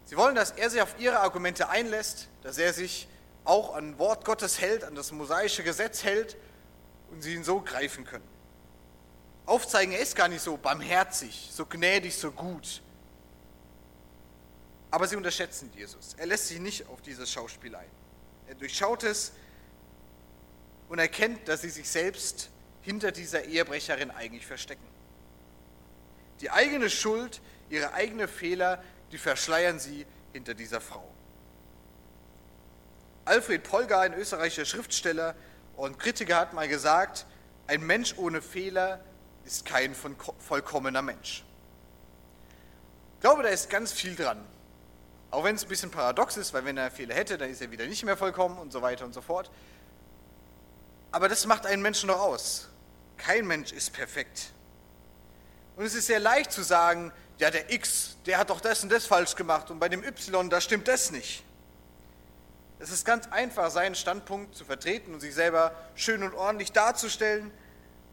Sie 0.07 0.15
wollen, 0.15 0.35
dass 0.35 0.51
er 0.51 0.69
sich 0.69 0.81
auf 0.81 0.95
ihre 0.99 1.19
Argumente 1.19 1.67
einlässt, 1.67 2.29
dass 2.41 2.57
er 2.57 2.71
sich 2.71 3.09
auch 3.43 3.75
an 3.75 3.99
Wort 3.99 4.23
Gottes 4.23 4.59
hält, 4.59 4.85
an 4.85 4.95
das 4.95 5.11
mosaische 5.11 5.63
Gesetz 5.63 6.03
hält 6.03 6.37
und 7.11 7.21
sie 7.21 7.33
ihn 7.33 7.43
so 7.43 7.59
greifen 7.59 8.05
können. 8.05 8.27
Aufzeigen, 9.45 9.93
er 9.93 9.99
ist 9.99 10.15
gar 10.15 10.29
nicht 10.29 10.41
so 10.41 10.55
barmherzig, 10.55 11.49
so 11.51 11.65
gnädig, 11.65 12.15
so 12.15 12.31
gut. 12.31 12.81
Aber 14.91 15.07
sie 15.07 15.17
unterschätzen 15.17 15.71
Jesus. 15.75 16.15
Er 16.17 16.25
lässt 16.25 16.47
sich 16.47 16.59
nicht 16.59 16.87
auf 16.87 17.01
dieses 17.01 17.29
Schauspiel 17.29 17.75
ein. 17.75 17.89
Er 18.47 18.55
durchschaut 18.55 19.03
es 19.03 19.33
und 20.87 20.99
erkennt, 20.99 21.49
dass 21.49 21.61
sie 21.61 21.69
sich 21.69 21.89
selbst 21.89 22.49
hinter 22.81 23.11
dieser 23.11 23.43
Ehebrecherin 23.43 24.11
eigentlich 24.11 24.45
verstecken. 24.45 24.87
Die 26.39 26.49
eigene 26.49 26.89
Schuld, 26.89 27.41
ihre 27.69 27.93
eigenen 27.93 28.29
Fehler, 28.29 28.81
die 29.11 29.17
verschleiern 29.17 29.79
sie 29.79 30.05
hinter 30.33 30.53
dieser 30.53 30.81
Frau. 30.81 31.07
Alfred 33.25 33.63
Polgar, 33.63 34.01
ein 34.01 34.13
österreichischer 34.13 34.65
Schriftsteller 34.65 35.35
und 35.75 35.99
Kritiker, 35.99 36.37
hat 36.37 36.53
mal 36.53 36.67
gesagt, 36.67 37.25
ein 37.67 37.85
Mensch 37.85 38.13
ohne 38.17 38.41
Fehler 38.41 39.01
ist 39.43 39.65
kein 39.65 39.95
vollkommener 39.95 41.01
Mensch. 41.01 41.43
Ich 43.15 43.21
glaube, 43.21 43.43
da 43.43 43.49
ist 43.49 43.69
ganz 43.69 43.91
viel 43.91 44.15
dran. 44.15 44.45
Auch 45.31 45.43
wenn 45.43 45.55
es 45.55 45.63
ein 45.63 45.69
bisschen 45.69 45.91
paradox 45.91 46.37
ist, 46.37 46.53
weil 46.53 46.63
wenn 46.63 46.77
er 46.77 46.89
Fehler 46.89 47.15
hätte, 47.15 47.37
dann 47.37 47.49
ist 47.49 47.61
er 47.61 47.71
wieder 47.71 47.85
nicht 47.85 48.05
mehr 48.05 48.15
vollkommen 48.15 48.57
und 48.57 48.71
so 48.71 48.81
weiter 48.81 49.03
und 49.03 49.13
so 49.13 49.21
fort. 49.21 49.51
Aber 51.11 51.27
das 51.27 51.45
macht 51.45 51.65
einen 51.65 51.81
Menschen 51.81 52.09
doch 52.09 52.19
aus 52.19 52.69
Kein 53.17 53.47
Mensch 53.47 53.71
ist 53.71 53.91
perfekt. 53.91 54.51
Und 55.75 55.85
es 55.85 55.95
ist 55.95 56.07
sehr 56.07 56.19
leicht 56.19 56.51
zu 56.51 56.63
sagen, 56.63 57.11
ja, 57.39 57.51
der 57.51 57.71
X, 57.71 58.17
der 58.25 58.37
hat 58.37 58.49
doch 58.49 58.61
das 58.61 58.83
und 58.83 58.91
das 58.91 59.05
falsch 59.05 59.35
gemacht 59.35 59.69
und 59.69 59.79
bei 59.79 59.89
dem 59.89 60.03
Y, 60.03 60.49
da 60.49 60.59
stimmt 60.59 60.87
das 60.87 61.11
nicht. 61.11 61.43
Es 62.79 62.91
ist 62.91 63.05
ganz 63.05 63.27
einfach, 63.27 63.71
seinen 63.71 63.95
Standpunkt 63.95 64.55
zu 64.55 64.63
vertreten 64.63 65.13
und 65.13 65.19
sich 65.19 65.33
selber 65.33 65.73
schön 65.95 66.23
und 66.23 66.33
ordentlich 66.33 66.71
darzustellen 66.71 67.51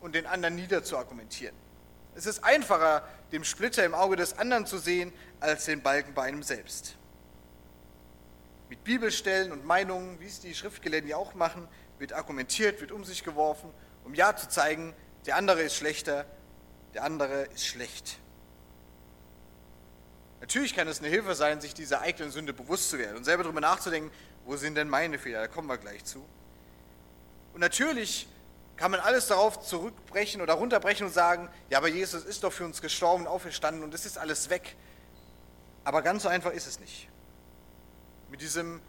und 0.00 0.14
den 0.14 0.26
anderen 0.26 0.56
niederzuargumentieren. 0.56 1.54
Es 2.14 2.26
ist 2.26 2.44
einfacher, 2.44 3.06
dem 3.32 3.44
Splitter 3.44 3.84
im 3.84 3.94
Auge 3.94 4.16
des 4.16 4.38
anderen 4.38 4.66
zu 4.66 4.78
sehen, 4.78 5.12
als 5.40 5.64
den 5.64 5.82
Balken 5.82 6.14
bei 6.14 6.22
einem 6.22 6.42
selbst. 6.42 6.96
Mit 8.68 8.84
Bibelstellen 8.84 9.52
und 9.52 9.64
Meinungen, 9.64 10.20
wie 10.20 10.26
es 10.26 10.40
die 10.40 10.54
Schriftgelehrten 10.54 11.08
ja 11.08 11.16
auch 11.16 11.34
machen, 11.34 11.68
wird 11.98 12.12
argumentiert, 12.12 12.80
wird 12.80 12.92
um 12.92 13.04
sich 13.04 13.24
geworfen, 13.24 13.70
um 14.04 14.14
ja 14.14 14.34
zu 14.36 14.48
zeigen, 14.48 14.94
der 15.26 15.36
andere 15.36 15.62
ist 15.62 15.76
schlechter, 15.76 16.24
der 16.94 17.04
andere 17.04 17.44
ist 17.54 17.66
schlecht. 17.66 18.18
Natürlich 20.44 20.76
kann 20.76 20.86
es 20.88 20.98
eine 20.98 21.08
Hilfe 21.08 21.34
sein, 21.34 21.62
sich 21.62 21.72
dieser 21.72 22.02
eigenen 22.02 22.30
Sünde 22.30 22.52
bewusst 22.52 22.90
zu 22.90 22.98
werden 22.98 23.16
und 23.16 23.24
selber 23.24 23.44
darüber 23.44 23.62
nachzudenken, 23.62 24.10
wo 24.44 24.56
sind 24.56 24.74
denn 24.74 24.90
meine 24.90 25.18
Fehler? 25.18 25.40
Da 25.40 25.48
kommen 25.48 25.68
wir 25.68 25.78
gleich 25.78 26.04
zu. 26.04 26.22
Und 27.54 27.60
natürlich 27.60 28.28
kann 28.76 28.90
man 28.90 29.00
alles 29.00 29.26
darauf 29.28 29.62
zurückbrechen 29.62 30.42
oder 30.42 30.52
runterbrechen 30.52 31.06
und 31.06 31.14
sagen, 31.14 31.48
ja, 31.70 31.78
aber 31.78 31.88
Jesus 31.88 32.26
ist 32.26 32.44
doch 32.44 32.52
für 32.52 32.66
uns 32.66 32.82
gestorben, 32.82 33.26
auferstanden 33.26 33.82
und 33.82 33.94
es 33.94 34.04
ist 34.04 34.18
alles 34.18 34.50
weg. 34.50 34.76
Aber 35.82 36.02
ganz 36.02 36.24
so 36.24 36.28
einfach 36.28 36.52
ist 36.52 36.66
es 36.66 36.78
nicht. 36.78 37.08
Mit 38.30 38.42
diesem 38.42 38.82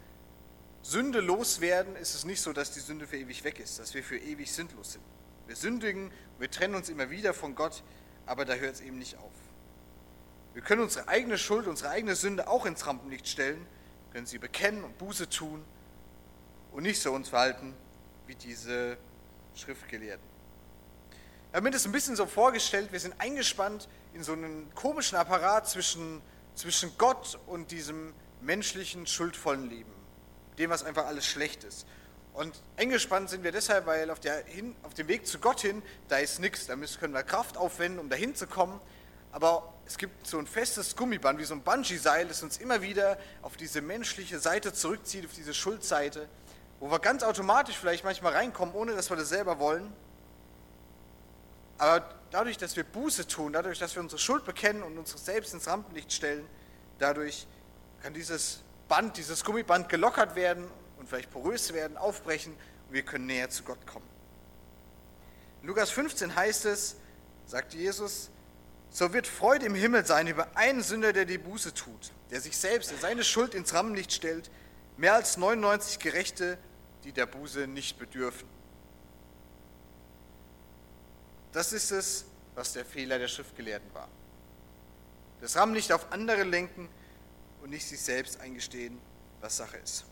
Sünde 0.82 1.20
loswerden 1.20 1.96
ist 1.96 2.14
es 2.14 2.26
nicht 2.26 2.42
so, 2.42 2.52
dass 2.52 2.72
die 2.72 2.80
Sünde 2.80 3.06
für 3.06 3.16
ewig 3.16 3.44
weg 3.44 3.60
ist, 3.60 3.78
dass 3.78 3.94
wir 3.94 4.04
für 4.04 4.18
ewig 4.18 4.52
sündlos 4.52 4.92
sind. 4.92 5.04
Wir 5.46 5.56
sündigen, 5.56 6.12
wir 6.38 6.50
trennen 6.50 6.74
uns 6.74 6.90
immer 6.90 7.08
wieder 7.08 7.32
von 7.32 7.54
Gott, 7.54 7.82
aber 8.26 8.44
da 8.44 8.52
hört 8.52 8.74
es 8.74 8.82
eben 8.82 8.98
nicht 8.98 9.16
auf. 9.16 9.32
Wir 10.56 10.62
können 10.62 10.80
unsere 10.80 11.06
eigene 11.06 11.36
Schuld, 11.36 11.66
unsere 11.66 11.90
eigene 11.90 12.16
Sünde 12.16 12.48
auch 12.48 12.64
ins 12.64 12.86
Rampenlicht 12.86 13.28
stellen, 13.28 13.66
können 14.14 14.24
sie 14.24 14.38
bekennen 14.38 14.84
und 14.84 14.96
Buße 14.96 15.28
tun 15.28 15.62
und 16.72 16.82
nicht 16.82 16.98
so 16.98 17.12
uns 17.12 17.28
verhalten 17.28 17.74
wie 18.26 18.36
diese 18.36 18.96
Schriftgelehrten. 19.54 20.24
Ich 21.50 21.54
habe 21.54 21.62
mir 21.62 21.72
das 21.72 21.84
ein 21.84 21.92
bisschen 21.92 22.16
so 22.16 22.24
vorgestellt, 22.24 22.90
wir 22.90 23.00
sind 23.00 23.12
eingespannt 23.18 23.86
in 24.14 24.22
so 24.22 24.32
einen 24.32 24.74
komischen 24.74 25.18
Apparat 25.18 25.68
zwischen, 25.68 26.22
zwischen 26.54 26.96
Gott 26.96 27.38
und 27.46 27.70
diesem 27.70 28.14
menschlichen, 28.40 29.06
schuldvollen 29.06 29.68
Leben, 29.68 29.92
dem, 30.56 30.70
was 30.70 30.84
einfach 30.84 31.04
alles 31.04 31.26
schlecht 31.26 31.64
ist. 31.64 31.86
Und 32.32 32.58
eingespannt 32.78 33.28
sind 33.28 33.44
wir 33.44 33.52
deshalb, 33.52 33.84
weil 33.84 34.08
auf, 34.08 34.20
der, 34.20 34.42
hin, 34.46 34.74
auf 34.84 34.94
dem 34.94 35.06
Weg 35.08 35.26
zu 35.26 35.38
Gott 35.38 35.60
hin, 35.60 35.82
da 36.08 36.16
ist 36.16 36.40
nichts, 36.40 36.64
da 36.64 36.76
können 36.98 37.12
wir 37.12 37.24
Kraft 37.24 37.58
aufwenden, 37.58 37.98
um 37.98 38.08
dahin 38.08 38.34
zu 38.34 38.46
kommen. 38.46 38.80
Aber 39.32 39.74
es 39.86 39.98
gibt 39.98 40.26
so 40.26 40.38
ein 40.38 40.46
festes 40.46 40.96
Gummiband, 40.96 41.38
wie 41.38 41.44
so 41.44 41.54
ein 41.54 41.62
Bungee-Seil, 41.62 42.26
das 42.26 42.42
uns 42.42 42.58
immer 42.58 42.82
wieder 42.82 43.18
auf 43.42 43.56
diese 43.56 43.80
menschliche 43.80 44.38
Seite 44.38 44.72
zurückzieht, 44.72 45.24
auf 45.24 45.32
diese 45.32 45.54
Schuldseite 45.54 46.28
wo 46.80 46.90
wir 46.90 46.98
ganz 46.98 47.22
automatisch 47.22 47.76
vielleicht 47.76 48.04
manchmal 48.04 48.32
reinkommen, 48.32 48.74
ohne 48.74 48.94
dass 48.94 49.10
wir 49.10 49.16
das 49.16 49.28
selber 49.28 49.58
wollen. 49.58 49.92
Aber 51.78 52.08
dadurch, 52.30 52.58
dass 52.58 52.76
wir 52.76 52.84
Buße 52.84 53.26
tun, 53.26 53.52
dadurch, 53.52 53.78
dass 53.78 53.94
wir 53.94 54.02
unsere 54.02 54.18
Schuld 54.18 54.44
bekennen 54.44 54.82
und 54.82 54.96
uns 54.98 55.12
selbst 55.24 55.54
ins 55.54 55.66
Rampenlicht 55.66 56.12
stellen, 56.12 56.46
dadurch 56.98 57.46
kann 58.02 58.14
dieses 58.14 58.62
Band, 58.88 59.16
dieses 59.16 59.44
Gummiband 59.44 59.88
gelockert 59.88 60.36
werden 60.36 60.68
und 60.98 61.08
vielleicht 61.08 61.30
porös 61.30 61.72
werden, 61.72 61.96
aufbrechen 61.96 62.52
und 62.88 62.94
wir 62.94 63.02
können 63.02 63.26
näher 63.26 63.50
zu 63.50 63.62
Gott 63.62 63.84
kommen. 63.86 64.06
In 65.62 65.68
Lukas 65.68 65.90
15 65.90 66.34
heißt 66.34 66.66
es, 66.66 66.96
sagt 67.46 67.74
Jesus, 67.74 68.30
so 68.96 69.12
wird 69.12 69.26
Freude 69.26 69.66
im 69.66 69.74
Himmel 69.74 70.06
sein 70.06 70.26
über 70.26 70.48
einen 70.54 70.82
Sünder, 70.82 71.12
der 71.12 71.26
die 71.26 71.36
Buße 71.36 71.74
tut, 71.74 72.12
der 72.30 72.40
sich 72.40 72.56
selbst, 72.56 72.90
der 72.90 72.96
seine 72.96 73.24
Schuld 73.24 73.54
ins 73.54 73.74
Rampenlicht 73.74 74.10
stellt 74.10 74.50
Mehr 74.96 75.12
als 75.12 75.36
99 75.36 75.98
Gerechte, 75.98 76.56
die 77.04 77.12
der 77.12 77.26
Buße 77.26 77.66
nicht 77.66 77.98
bedürfen. 77.98 78.48
Das 81.52 81.74
ist 81.74 81.90
es, 81.90 82.24
was 82.54 82.72
der 82.72 82.86
Fehler 82.86 83.18
der 83.18 83.28
Schriftgelehrten 83.28 83.92
war. 83.92 84.08
Das 85.42 85.56
Rampenlicht 85.56 85.92
auf 85.92 86.10
andere 86.10 86.44
lenken 86.44 86.88
und 87.62 87.68
nicht 87.68 87.86
sich 87.86 88.00
selbst 88.00 88.40
eingestehen, 88.40 88.98
was 89.42 89.58
Sache 89.58 89.76
ist. 89.76 90.06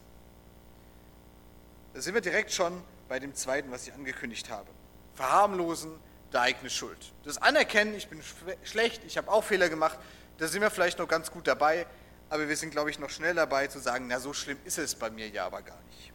Da 1.95 2.03
sind 2.03 2.13
wir 2.13 2.21
direkt 2.21 2.53
schon 2.53 2.83
bei 3.09 3.19
dem 3.19 3.35
zweiten, 3.35 3.71
was 3.71 3.87
ich 3.87 3.95
angekündigt 3.95 4.51
habe. 4.51 4.69
Verharmlosen 5.15 5.99
der 6.35 6.43
eigene 6.43 6.69
Schuld. 6.69 7.13
Das 7.25 7.39
Anerkennen, 7.39 7.95
ich 7.95 8.09
bin 8.09 8.21
schlecht, 8.65 9.03
ich 9.07 9.17
habe 9.17 9.31
auch 9.31 9.43
Fehler 9.43 9.69
gemacht, 9.69 9.99
da 10.39 10.49
sind 10.49 10.61
wir 10.61 10.71
vielleicht 10.71 10.99
noch 10.99 11.09
ganz 11.09 11.31
gut 11.31 11.47
dabei 11.47 11.87
aber 12.35 12.49
wir 12.49 12.57
sind, 12.57 12.71
glaube 12.71 12.91
ich, 12.91 12.99
noch 12.99 13.11
schnell 13.11 13.35
dabei 13.35 13.67
zu 13.69 13.79
sagen, 13.79 14.07
na 14.09 14.19
so 14.19 14.33
schlimm 14.33 14.59
ist 14.65 14.79
es 14.79 14.95
bei 14.95 15.11
mir 15.11 15.29
ja 15.29 15.47
aber 15.47 15.63
gar 15.63 15.81
nicht. 15.83 16.13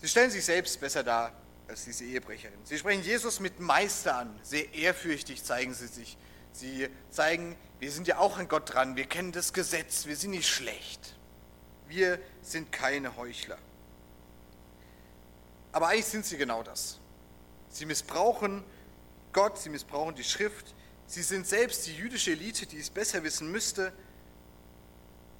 Sie 0.00 0.08
stellen 0.08 0.30
sich 0.30 0.44
selbst 0.44 0.80
besser 0.80 1.02
dar 1.02 1.32
als 1.68 1.84
diese 1.84 2.04
Ehebrecherin. 2.04 2.58
Sie 2.64 2.78
sprechen 2.78 3.02
Jesus 3.02 3.40
mit 3.40 3.60
Meister 3.60 4.16
an, 4.16 4.38
sehr 4.42 4.72
ehrfürchtig 4.74 5.44
zeigen 5.44 5.74
sie 5.74 5.86
sich. 5.86 6.16
Sie 6.52 6.88
zeigen, 7.10 7.56
wir 7.80 7.90
sind 7.90 8.06
ja 8.06 8.18
auch 8.18 8.38
an 8.38 8.48
Gott 8.48 8.72
dran, 8.72 8.96
wir 8.96 9.06
kennen 9.06 9.32
das 9.32 9.52
Gesetz, 9.52 10.06
wir 10.06 10.16
sind 10.16 10.30
nicht 10.30 10.48
schlecht. 10.48 11.16
Wir 11.88 12.18
sind 12.40 12.70
keine 12.72 13.16
Heuchler. 13.16 13.58
Aber 15.72 15.88
eigentlich 15.88 16.06
sind 16.06 16.24
sie 16.24 16.36
genau 16.36 16.62
das. 16.62 16.98
Sie 17.74 17.86
missbrauchen 17.86 18.62
Gott, 19.32 19.58
sie 19.58 19.68
missbrauchen 19.68 20.14
die 20.14 20.22
Schrift, 20.22 20.72
sie 21.08 21.24
sind 21.24 21.44
selbst 21.44 21.88
die 21.88 21.92
jüdische 21.96 22.30
Elite, 22.30 22.66
die 22.66 22.78
es 22.78 22.88
besser 22.88 23.24
wissen 23.24 23.50
müsste, 23.50 23.92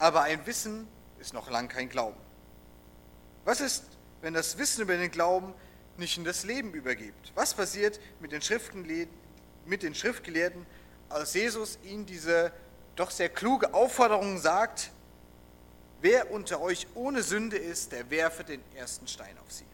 aber 0.00 0.22
ein 0.22 0.44
Wissen 0.44 0.88
ist 1.20 1.32
noch 1.32 1.48
lang 1.48 1.68
kein 1.68 1.88
Glauben. 1.88 2.18
Was 3.44 3.60
ist, 3.60 3.84
wenn 4.20 4.34
das 4.34 4.58
Wissen 4.58 4.82
über 4.82 4.96
den 4.96 5.12
Glauben 5.12 5.54
nicht 5.96 6.18
in 6.18 6.24
das 6.24 6.42
Leben 6.42 6.74
übergibt? 6.74 7.30
Was 7.36 7.54
passiert 7.54 8.00
mit 8.18 8.32
den, 8.32 8.42
mit 9.64 9.84
den 9.84 9.94
Schriftgelehrten, 9.94 10.66
als 11.10 11.34
Jesus 11.34 11.78
ihnen 11.84 12.04
diese 12.04 12.50
doch 12.96 13.12
sehr 13.12 13.28
kluge 13.28 13.72
Aufforderung 13.74 14.38
sagt, 14.38 14.90
wer 16.00 16.32
unter 16.32 16.60
euch 16.60 16.88
ohne 16.96 17.22
Sünde 17.22 17.58
ist, 17.58 17.92
der 17.92 18.10
werfe 18.10 18.42
den 18.42 18.60
ersten 18.74 19.06
Stein 19.06 19.38
auf 19.38 19.52
sie. 19.52 19.66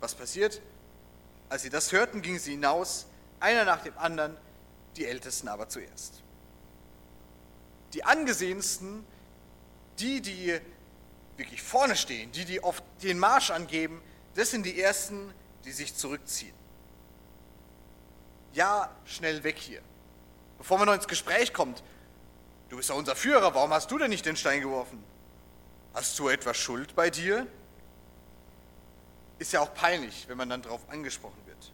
Was 0.00 0.14
passiert? 0.14 0.60
Als 1.48 1.62
sie 1.62 1.70
das 1.70 1.92
hörten, 1.92 2.22
gingen 2.22 2.38
sie 2.38 2.52
hinaus, 2.52 3.06
einer 3.38 3.64
nach 3.64 3.82
dem 3.82 3.96
anderen, 3.98 4.36
die 4.96 5.06
Ältesten 5.06 5.48
aber 5.48 5.68
zuerst 5.68 6.22
die 7.92 8.04
angesehensten, 8.04 9.04
die, 9.98 10.20
die 10.20 10.58
wirklich 11.36 11.62
vorne 11.62 11.96
stehen, 11.96 12.30
die, 12.32 12.44
die 12.44 12.62
oft 12.62 12.84
den 13.02 13.18
Marsch 13.18 13.50
angeben, 13.50 14.00
das 14.34 14.50
sind 14.50 14.64
die 14.64 14.80
Ersten, 14.80 15.32
die 15.64 15.72
sich 15.72 15.94
zurückziehen. 15.94 16.54
Ja, 18.52 18.90
schnell 19.04 19.42
weg 19.44 19.58
hier. 19.58 19.80
Bevor 20.58 20.78
man 20.78 20.86
noch 20.86 20.94
ins 20.94 21.08
Gespräch 21.08 21.52
kommt, 21.52 21.82
du 22.68 22.76
bist 22.76 22.88
ja 22.88 22.94
unser 22.94 23.16
Führer, 23.16 23.54
warum 23.54 23.72
hast 23.72 23.90
du 23.90 23.98
denn 23.98 24.10
nicht 24.10 24.26
den 24.26 24.36
Stein 24.36 24.60
geworfen? 24.60 25.02
Hast 25.94 26.18
du 26.18 26.28
etwas 26.28 26.56
Schuld 26.56 26.94
bei 26.94 27.10
dir? 27.10 27.46
Ist 29.40 29.52
ja 29.52 29.60
auch 29.60 29.74
peinlich, 29.74 30.26
wenn 30.28 30.36
man 30.36 30.48
dann 30.48 30.62
darauf 30.62 30.88
angesprochen 30.88 31.40
wird. 31.46 31.72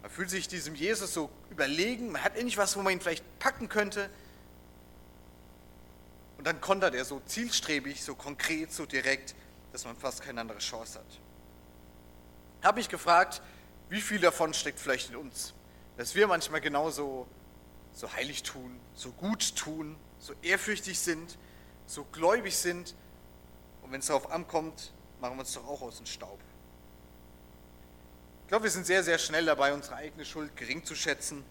Man 0.00 0.10
fühlt 0.10 0.30
sich 0.30 0.48
diesem 0.48 0.74
Jesus 0.74 1.12
so 1.12 1.28
überlegen, 1.50 2.12
man 2.12 2.24
hat 2.24 2.36
endlich 2.36 2.56
was, 2.56 2.76
wo 2.76 2.82
man 2.82 2.94
ihn 2.94 3.00
vielleicht 3.00 3.38
packen 3.38 3.68
könnte, 3.68 4.08
und 6.38 6.46
dann 6.46 6.60
kontert 6.60 6.94
er 6.94 7.04
so 7.04 7.20
zielstrebig, 7.26 8.02
so 8.02 8.16
konkret, 8.16 8.72
so 8.72 8.84
direkt, 8.84 9.34
dass 9.70 9.84
man 9.84 9.96
fast 9.96 10.22
keine 10.22 10.40
andere 10.40 10.58
Chance 10.58 10.98
hat. 10.98 11.20
Habe 12.62 12.80
ich 12.80 12.88
gefragt, 12.88 13.42
wie 13.88 14.00
viel 14.00 14.18
davon 14.18 14.52
steckt 14.52 14.80
vielleicht 14.80 15.10
in 15.10 15.16
uns? 15.16 15.54
Dass 15.96 16.16
wir 16.16 16.26
manchmal 16.26 16.60
genauso 16.60 17.28
so 17.92 18.12
heilig 18.12 18.42
tun, 18.42 18.80
so 18.94 19.12
gut 19.12 19.54
tun, 19.54 19.96
so 20.18 20.34
ehrfürchtig 20.42 20.98
sind, 20.98 21.38
so 21.86 22.04
gläubig 22.10 22.56
sind. 22.56 22.94
Und 23.82 23.92
wenn 23.92 24.00
es 24.00 24.06
darauf 24.06 24.30
ankommt, 24.32 24.92
machen 25.22 25.36
wir 25.36 25.40
uns 25.42 25.54
doch 25.54 25.66
auch 25.68 25.80
aus 25.82 25.98
dem 25.98 26.06
Staub. 26.06 26.38
Ich 28.42 28.48
glaube, 28.48 28.64
wir 28.64 28.70
sind 28.70 28.84
sehr, 28.84 29.04
sehr 29.04 29.18
schnell 29.18 29.46
dabei, 29.46 29.72
unsere 29.72 29.94
eigene 29.94 30.24
Schuld 30.24 30.54
gering 30.56 30.84
zu 30.84 30.96
schätzen. 30.96 31.44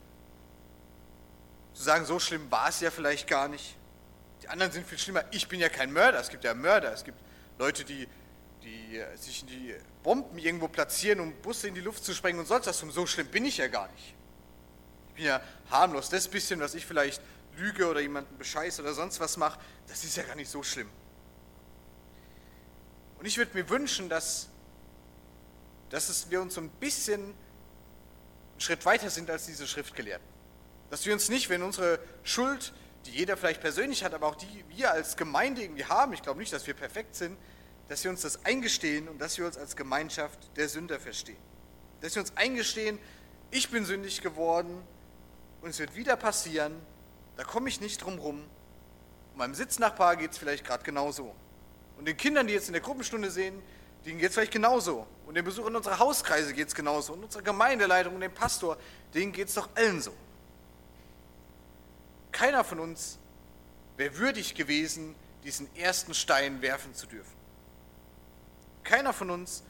Zu 1.73 1.83
sagen, 1.83 2.05
so 2.05 2.19
schlimm 2.19 2.51
war 2.51 2.67
es 2.67 2.81
ja 2.81 2.91
vielleicht 2.91 3.27
gar 3.27 3.47
nicht. 3.47 3.77
Die 4.43 4.49
anderen 4.49 4.73
sind 4.73 4.85
viel 4.85 4.97
schlimmer. 4.97 5.23
Ich 5.31 5.47
bin 5.47 5.61
ja 5.61 5.69
kein 5.69 5.91
Mörder. 5.93 6.19
Es 6.19 6.27
gibt 6.27 6.43
ja 6.43 6.53
Mörder. 6.53 6.91
Es 6.91 7.05
gibt 7.05 7.17
Leute, 7.57 7.85
die, 7.85 8.07
die 8.61 9.01
sich 9.15 9.43
in 9.43 9.47
die 9.47 9.75
Bomben 10.03 10.37
irgendwo 10.37 10.67
platzieren, 10.67 11.21
um 11.21 11.33
Busse 11.41 11.69
in 11.69 11.73
die 11.73 11.81
Luft 11.81 12.03
zu 12.03 12.13
sprengen 12.13 12.41
und 12.41 12.47
sonst 12.47 12.67
was. 12.67 12.83
Und 12.83 12.91
so 12.91 13.07
schlimm 13.07 13.27
bin 13.27 13.45
ich 13.45 13.57
ja 13.57 13.67
gar 13.67 13.89
nicht. 13.93 14.13
Ich 15.09 15.15
bin 15.15 15.25
ja 15.25 15.41
harmlos. 15.69 16.09
Das 16.09 16.27
bisschen, 16.27 16.59
was 16.59 16.75
ich 16.75 16.85
vielleicht 16.85 17.21
lüge 17.55 17.87
oder 17.87 18.01
jemanden 18.01 18.37
bescheiße 18.37 18.81
oder 18.81 18.93
sonst 18.93 19.21
was 19.21 19.37
mache, 19.37 19.59
das 19.87 20.03
ist 20.03 20.17
ja 20.17 20.23
gar 20.23 20.35
nicht 20.35 20.51
so 20.51 20.61
schlimm. 20.61 20.89
Und 23.21 23.25
ich 23.25 23.37
würde 23.37 23.53
mir 23.53 23.69
wünschen, 23.69 24.09
dass 24.09 24.51
dass 25.91 26.31
wir 26.31 26.41
uns 26.41 26.55
so 26.55 26.61
ein 26.61 26.69
bisschen 26.69 27.21
einen 27.21 27.35
Schritt 28.59 28.85
weiter 28.85 29.09
sind 29.09 29.29
als 29.29 29.45
diese 29.45 29.67
Schriftgelehrten. 29.67 30.25
Dass 30.89 31.05
wir 31.05 31.13
uns 31.13 31.29
nicht, 31.29 31.49
wenn 31.49 31.61
unsere 31.61 31.99
Schuld, 32.23 32.73
die 33.05 33.11
jeder 33.11 33.37
vielleicht 33.37 33.61
persönlich 33.61 34.03
hat, 34.03 34.13
aber 34.13 34.27
auch 34.27 34.35
die 34.35 34.65
wir 34.69 34.91
als 34.91 35.17
Gemeinde 35.17 35.61
irgendwie 35.61 35.85
haben, 35.85 36.13
ich 36.13 36.21
glaube 36.21 36.39
nicht, 36.39 36.53
dass 36.53 36.65
wir 36.65 36.73
perfekt 36.73 37.15
sind, 37.15 37.37
dass 37.89 38.03
wir 38.03 38.11
uns 38.11 38.21
das 38.21 38.45
eingestehen 38.45 39.09
und 39.09 39.19
dass 39.19 39.37
wir 39.37 39.45
uns 39.45 39.57
als 39.57 39.75
Gemeinschaft 39.75 40.39
der 40.55 40.69
Sünder 40.69 40.99
verstehen. 40.99 41.37
Dass 41.99 42.15
wir 42.15 42.21
uns 42.21 42.35
eingestehen, 42.37 42.97
ich 43.51 43.69
bin 43.69 43.85
sündig 43.85 44.21
geworden 44.21 44.81
und 45.61 45.71
es 45.71 45.79
wird 45.79 45.95
wieder 45.95 46.15
passieren, 46.15 46.73
da 47.35 47.43
komme 47.43 47.67
ich 47.67 47.81
nicht 47.81 48.01
drum 48.01 48.17
rum. 48.17 48.45
Meinem 49.35 49.55
Sitznachbar 49.55 50.15
geht 50.15 50.31
es 50.31 50.37
vielleicht 50.37 50.65
gerade 50.65 50.83
genauso. 50.83 51.35
Und 52.01 52.07
den 52.07 52.17
Kindern, 52.17 52.47
die 52.47 52.53
jetzt 52.53 52.65
in 52.65 52.73
der 52.73 52.81
Gruppenstunde 52.81 53.29
sehen, 53.29 53.61
denen 54.07 54.17
geht 54.17 54.29
es 54.29 54.33
vielleicht 54.33 54.51
genauso. 54.51 55.05
Und 55.27 55.35
den 55.35 55.45
Besuchern 55.45 55.75
unserer 55.75 55.99
Hauskreise 55.99 56.51
geht 56.51 56.67
es 56.67 56.73
genauso. 56.73 57.13
Und 57.13 57.25
unserer 57.25 57.43
Gemeindeleitung 57.43 58.15
und 58.15 58.21
dem 58.21 58.33
Pastor, 58.33 58.75
denen 59.13 59.31
geht 59.31 59.49
es 59.49 59.53
doch 59.53 59.69
allen 59.75 60.01
so. 60.01 60.11
Keiner 62.31 62.63
von 62.63 62.79
uns 62.79 63.19
wäre 63.97 64.17
würdig 64.17 64.55
gewesen, 64.55 65.13
diesen 65.43 65.69
ersten 65.75 66.15
Stein 66.15 66.63
werfen 66.63 66.95
zu 66.95 67.05
dürfen. 67.05 67.35
Keiner 68.83 69.13
von 69.13 69.29
uns 69.29 69.61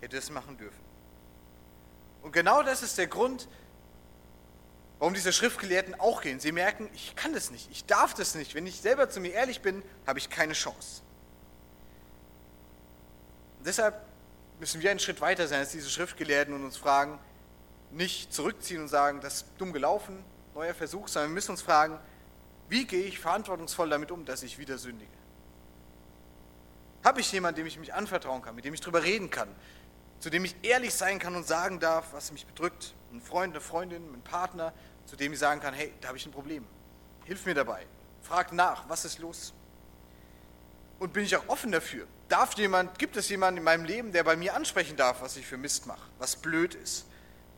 hätte 0.00 0.16
es 0.16 0.30
machen 0.30 0.58
dürfen. 0.58 0.84
Und 2.22 2.30
genau 2.30 2.62
das 2.62 2.84
ist 2.84 2.98
der 2.98 3.08
Grund, 3.08 3.48
warum 5.00 5.12
diese 5.12 5.32
Schriftgelehrten 5.32 5.98
auch 5.98 6.20
gehen. 6.20 6.38
Sie 6.38 6.52
merken, 6.52 6.88
ich 6.94 7.16
kann 7.16 7.32
das 7.32 7.50
nicht, 7.50 7.68
ich 7.72 7.84
darf 7.86 8.14
das 8.14 8.36
nicht. 8.36 8.54
Wenn 8.54 8.68
ich 8.68 8.80
selber 8.80 9.10
zu 9.10 9.18
mir 9.18 9.32
ehrlich 9.32 9.60
bin, 9.60 9.82
habe 10.06 10.20
ich 10.20 10.30
keine 10.30 10.52
Chance. 10.52 11.02
Deshalb 13.64 13.94
müssen 14.58 14.80
wir 14.80 14.90
einen 14.90 15.00
Schritt 15.00 15.20
weiter 15.20 15.46
sein 15.48 15.60
als 15.60 15.72
diese 15.72 15.90
Schriftgelehrten 15.90 16.54
und 16.54 16.64
uns 16.64 16.76
fragen, 16.76 17.18
nicht 17.90 18.32
zurückziehen 18.32 18.82
und 18.82 18.88
sagen, 18.88 19.20
das 19.20 19.36
ist 19.36 19.46
dumm 19.58 19.72
gelaufen, 19.72 20.22
neuer 20.54 20.74
Versuch, 20.74 21.08
sondern 21.08 21.30
wir 21.30 21.34
müssen 21.34 21.52
uns 21.52 21.62
fragen, 21.62 21.98
wie 22.68 22.86
gehe 22.86 23.04
ich 23.04 23.18
verantwortungsvoll 23.18 23.90
damit 23.90 24.10
um, 24.10 24.24
dass 24.24 24.42
ich 24.42 24.58
wieder 24.58 24.78
sündige? 24.78 25.10
Habe 27.02 27.20
ich 27.20 27.32
jemanden, 27.32 27.56
dem 27.56 27.66
ich 27.66 27.78
mich 27.78 27.94
anvertrauen 27.94 28.42
kann, 28.42 28.54
mit 28.54 28.64
dem 28.64 28.74
ich 28.74 28.80
darüber 28.80 29.02
reden 29.02 29.30
kann, 29.30 29.48
zu 30.20 30.30
dem 30.30 30.44
ich 30.44 30.54
ehrlich 30.62 30.94
sein 30.94 31.18
kann 31.18 31.34
und 31.34 31.46
sagen 31.46 31.80
darf, 31.80 32.12
was 32.12 32.30
mich 32.30 32.46
bedrückt? 32.46 32.94
Ein 33.12 33.22
Freund, 33.22 33.54
eine 33.54 33.60
Freundin, 33.60 34.02
ein 34.12 34.22
Partner, 34.22 34.72
zu 35.06 35.16
dem 35.16 35.32
ich 35.32 35.38
sagen 35.38 35.60
kann, 35.60 35.74
hey, 35.74 35.92
da 36.00 36.08
habe 36.08 36.18
ich 36.18 36.26
ein 36.26 36.32
Problem. 36.32 36.64
Hilf 37.24 37.46
mir 37.46 37.54
dabei. 37.54 37.86
Frag 38.22 38.52
nach, 38.52 38.88
was 38.88 39.04
ist 39.04 39.18
los? 39.18 39.54
Und 40.98 41.12
bin 41.12 41.24
ich 41.24 41.34
auch 41.34 41.48
offen 41.48 41.72
dafür? 41.72 42.06
Darf 42.30 42.54
jemand, 42.54 42.96
gibt 42.96 43.16
es 43.16 43.28
jemanden 43.28 43.58
in 43.58 43.64
meinem 43.64 43.84
Leben, 43.84 44.12
der 44.12 44.22
bei 44.22 44.36
mir 44.36 44.54
ansprechen 44.54 44.96
darf, 44.96 45.20
was 45.20 45.36
ich 45.36 45.44
für 45.44 45.56
Mist 45.56 45.86
mache, 45.86 46.08
was 46.20 46.36
blöd 46.36 46.76
ist, 46.76 47.04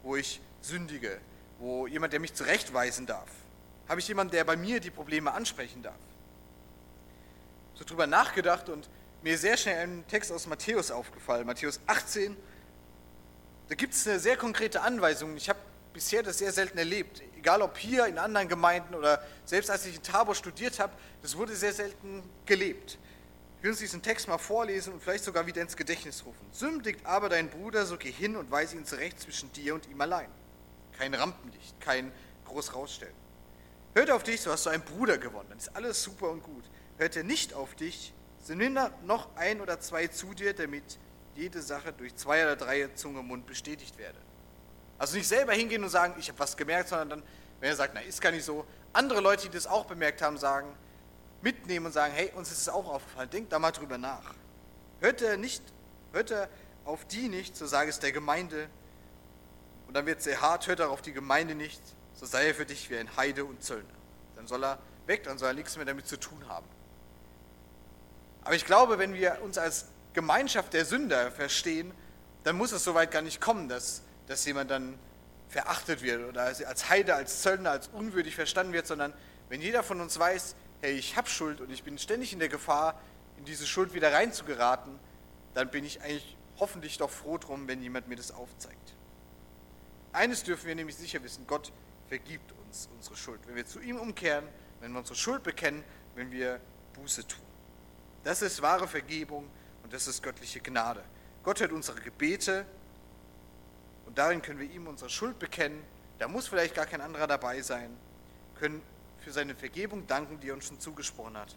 wo 0.03 0.17
ich 0.17 0.41
sündige, 0.63 1.21
wo 1.59 1.87
jemand, 1.87 2.15
der 2.15 2.21
mich 2.21 2.33
zurechtweisen 2.33 3.05
darf? 3.05 3.29
Habe 3.87 4.01
ich 4.01 4.09
jemanden, 4.09 4.33
der 4.33 4.45
bei 4.45 4.57
mir 4.57 4.81
die 4.81 4.91
Probleme 4.91 5.31
ansprechen 5.31 5.83
darf? 5.83 5.99
So 7.75 7.85
drüber 7.85 8.07
nachgedacht 8.07 8.71
und 8.71 8.89
mir 9.23 9.37
sehr 9.37 9.59
schnell 9.59 9.77
ein 9.77 10.05
Text 10.09 10.33
aus 10.33 10.47
Matthäus 10.47 10.91
aufgefallen, 10.91 11.47
Matthäus 11.47 11.79
18. 11.87 12.35
Da 13.69 13.75
gibt 13.75 13.93
es 13.93 14.09
eine 14.09 14.19
sehr 14.19 14.39
konkrete 14.39 14.81
Anweisung. 14.81 15.37
Ich 15.37 15.51
habe 15.51 15.59
bisher 15.93 16.23
das 16.23 16.39
sehr 16.39 16.51
selten 16.51 16.79
erlebt. 16.79 17.21
Egal 17.37 17.61
ob 17.61 17.77
hier 17.77 18.07
in 18.07 18.17
anderen 18.17 18.49
Gemeinden 18.49 18.95
oder 18.95 19.23
selbst 19.45 19.71
als 19.71 19.85
ich 19.85 19.97
in 19.97 20.03
Tabor 20.03 20.35
studiert 20.35 20.81
habe, 20.81 20.95
das 21.21 21.37
wurde 21.37 21.55
sehr 21.55 21.75
selten 21.75 22.23
gelebt. 22.47 22.97
Will 23.63 23.71
uns 23.71 23.79
diesen 23.79 24.03
Text 24.03 24.27
mal 24.27 24.39
vorlesen 24.39 24.93
und 24.93 25.01
vielleicht 25.01 25.23
sogar 25.23 25.47
wieder 25.47 25.63
ins 25.63 25.77
Gedächtnis 25.77 26.25
rufen. 26.27 26.45
Sündigt 26.51 27.07
aber 27.07 27.29
dein 27.29 27.49
Bruder, 27.49 27.87
so 27.87 27.97
geh 27.97 28.11
hin 28.11 28.35
und 28.35 28.51
weise 28.51 28.77
ihn 28.77 28.85
zurecht 28.85 29.21
zwischen 29.21 29.53
dir 29.53 29.75
und 29.75 29.89
ihm 29.89 30.01
allein. 30.01 30.29
Kein 30.99 31.15
Rampenlicht, 31.15 31.81
kein 31.81 32.13
groß 32.45 32.75
rausstellen. 32.75 33.15
Hört 33.95 34.11
auf 34.11 34.25
dich, 34.25 34.41
so 34.41 34.51
hast 34.51 34.67
du 34.67 34.71
einen 34.71 34.83
Bruder 34.83 35.17
gewonnen, 35.17 35.47
dann 35.49 35.59
ist 35.59 35.77
alles 35.77 36.03
super 36.03 36.31
und 36.31 36.43
gut. 36.43 36.65
Hört 36.99 37.15
er 37.17 37.23
nicht 37.23 37.55
auf 37.55 37.77
dich, 37.77 38.13
so 38.43 38.53
nimm 38.55 38.77
noch 39.05 39.29
ein 39.37 39.61
oder 39.61 39.79
zwei 39.79 40.09
zu 40.09 40.35
dir, 40.35 40.55
damit 40.55 40.99
jede 41.37 41.63
Sache 41.63 41.93
durch 41.93 42.17
zwei 42.17 42.43
oder 42.43 42.57
drei 42.57 42.89
Zunge 42.95 43.21
im 43.21 43.27
Mund 43.29 43.47
bestätigt 43.47 43.97
werde. 43.97 44.19
Also 44.99 45.17
nicht 45.17 45.29
selber 45.29 45.53
hingehen 45.53 45.85
und 45.85 45.91
sagen, 45.91 46.15
ich 46.19 46.29
habe 46.29 46.39
was 46.41 46.57
gemerkt, 46.57 46.89
sondern 46.89 47.11
dann, 47.11 47.23
wenn 47.61 47.71
er 47.71 47.77
sagt, 47.77 47.95
na, 47.95 48.01
ist 48.01 48.21
gar 48.21 48.33
nicht 48.33 48.45
so, 48.45 48.67
andere 48.93 49.21
Leute, 49.21 49.49
die 49.49 49.55
das 49.55 49.69
auch 49.69 49.85
bemerkt 49.85 50.21
haben, 50.21 50.37
sagen, 50.37 50.75
mitnehmen 51.43 51.87
und 51.87 51.93
sagen, 51.93 52.13
hey, 52.15 52.33
uns 52.35 52.51
ist 52.51 52.63
es 52.63 52.69
auch 52.69 52.89
aufgefallen, 52.89 53.31
denkt 53.31 53.53
da 53.53 53.59
mal 53.59 53.73
drüber 53.73 53.99
nach. 53.99 54.35
Hört 55.01 55.23
er 55.23 55.37
nicht, 55.37 55.63
hört 56.13 56.31
er 56.31 56.49
auf 56.85 57.05
die 57.07 57.29
nicht, 57.29 57.57
so 57.57 57.67
sage 57.67 57.91
es 57.91 57.99
der 57.99 58.13
Gemeinde, 58.13 58.69
und 59.93 59.95
dann 59.95 60.07
wird 60.07 60.19
es 60.19 60.25
sehr 60.25 60.41
hart, 60.41 60.67
hört 60.69 60.81
er 60.81 60.91
auf 60.91 61.03
die 61.03 61.13
Gemeinde 61.13 61.55
nicht, 61.55 61.83
so 62.15 62.25
sei 62.25 62.49
er 62.49 62.55
für 62.55 62.65
dich 62.65 62.89
wie 62.89 62.97
ein 62.97 63.15
Heide 63.17 63.45
und 63.45 63.63
Zöllner. 63.63 63.85
Dann 64.37 64.47
soll 64.47 64.65
er 64.65 64.79
weg, 65.07 65.25
dann 65.25 65.37
soll 65.37 65.49
er 65.49 65.55
nichts 65.55 65.77
mehr 65.77 65.85
damit 65.85 66.07
zu 66.07 66.19
tun 66.19 66.43
haben. 66.49 66.67
Aber 68.43 68.55
ich 68.55 68.65
glaube, 68.65 68.99
wenn 68.99 69.13
wir 69.13 69.43
uns 69.43 69.59
als 69.59 69.87
Gemeinschaft 70.15 70.73
der 70.73 70.85
Sünder 70.85 71.31
verstehen, 71.31 71.93
dann 72.45 72.57
muss 72.57 72.73
es 72.73 72.85
soweit 72.85 73.11
gar 73.11 73.23
nicht 73.23 73.41
kommen, 73.41 73.69
dass, 73.69 74.03
dass 74.27 74.45
jemand 74.47 74.71
dann 74.71 74.99
verachtet 75.49 76.03
wird 76.03 76.27
oder 76.27 76.45
als 76.45 76.89
Heide, 76.89 77.15
als 77.15 77.43
Zöllner, 77.43 77.73
als 77.73 77.89
unwürdig 77.89 78.35
verstanden 78.35 78.73
wird, 78.73 78.87
sondern 78.87 79.13
wenn 79.51 79.61
jeder 79.61 79.83
von 79.83 80.01
uns 80.01 80.19
weiß, 80.19 80.55
hey, 80.83 80.93
ich 80.93 81.17
habe 81.17 81.29
Schuld 81.29 81.61
und 81.61 81.71
ich 81.71 81.85
bin 81.85 81.97
ständig 81.97 82.33
in 82.33 82.41
der 82.41 82.49
Gefahr, 82.49 83.01
in 83.39 83.45
diese 83.45 83.67
Schuld 83.67 83.95
wieder 83.95 84.13
reinzugeraten, 84.13 84.99
dann 85.55 85.71
bin 85.71 85.85
ich 85.85 86.03
eigentlich 86.03 86.37
hoffentlich 86.59 86.99
doch 86.99 87.11
froh 87.11 87.39
drum, 87.39 87.69
wenn 87.69 87.81
jemand 87.83 88.09
mir 88.09 88.17
das 88.17 88.33
aufzeigt. 88.33 88.97
Eines 90.13 90.43
dürfen 90.43 90.67
wir 90.67 90.75
nämlich 90.75 90.97
sicher 90.97 91.23
wissen, 91.23 91.47
Gott 91.47 91.73
vergibt 92.09 92.53
uns 92.67 92.89
unsere 92.95 93.17
Schuld. 93.17 93.41
Wenn 93.47 93.55
wir 93.55 93.65
zu 93.65 93.81
ihm 93.81 93.97
umkehren, 93.97 94.45
wenn 94.81 94.93
wir 94.93 94.99
unsere 94.99 95.17
Schuld 95.17 95.43
bekennen, 95.43 95.85
wenn 96.17 96.31
wir 96.31 96.61
Buße 96.95 97.27
tun. 97.27 97.45
Das 98.25 98.43
ist 98.43 98.61
wahre 98.61 98.87
Vergebung 98.87 99.49
und 99.83 99.93
das 99.93 100.09
ist 100.09 100.23
göttliche 100.23 100.61
Gnade. 100.61 101.03
Gott 101.45 101.61
hört 101.61 101.73
unsere 101.73 102.01
Gebete 102.01 102.67
und 104.07 104.19
darin 104.19 104.43
können 104.43 104.59
wir 104.59 104.71
ihm 104.71 104.89
unsere 104.89 105.11
Schuld 105.11 105.39
bekennen. 105.39 105.83
Da 106.19 106.29
muss 106.29 106.49
vielleicht 106.49 106.75
gar 106.75 106.87
kein 106.87 107.01
anderer 107.01 107.27
dabei 107.27 107.63
sein, 107.63 107.97
können 108.57 108.83
für 109.23 109.33
seine 109.33 109.55
Vergebung 109.55 110.07
danken, 110.07 110.41
die 110.41 110.51
er 110.51 110.55
uns 110.55 110.67
schon 110.67 110.81
zugesprochen 110.81 111.37
hat. 111.37 111.57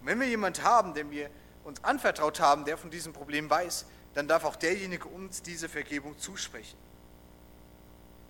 Und 0.00 0.06
wenn 0.06 0.20
wir 0.20 0.28
jemanden 0.28 0.62
haben, 0.62 0.94
dem 0.94 1.10
wir 1.10 1.30
uns 1.64 1.82
anvertraut 1.82 2.40
haben, 2.40 2.64
der 2.64 2.76
von 2.76 2.90
diesem 2.90 3.12
Problem 3.12 3.48
weiß, 3.48 3.86
dann 4.14 4.28
darf 4.28 4.44
auch 4.44 4.56
derjenige 4.56 5.08
uns 5.08 5.42
diese 5.42 5.68
Vergebung 5.68 6.18
zusprechen. 6.18 6.78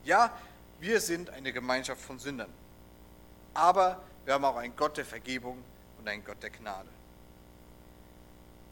Ja, 0.04 0.36
wir 0.80 1.00
sind 1.00 1.30
eine 1.30 1.52
Gemeinschaft 1.52 2.00
von 2.00 2.18
Sündern, 2.18 2.52
aber 3.54 4.02
wir 4.24 4.34
haben 4.34 4.44
auch 4.44 4.56
einen 4.56 4.74
Gott 4.76 4.96
der 4.96 5.04
Vergebung 5.04 5.62
und 5.98 6.08
einen 6.08 6.24
Gott 6.24 6.42
der 6.42 6.50
Gnade. 6.50 6.88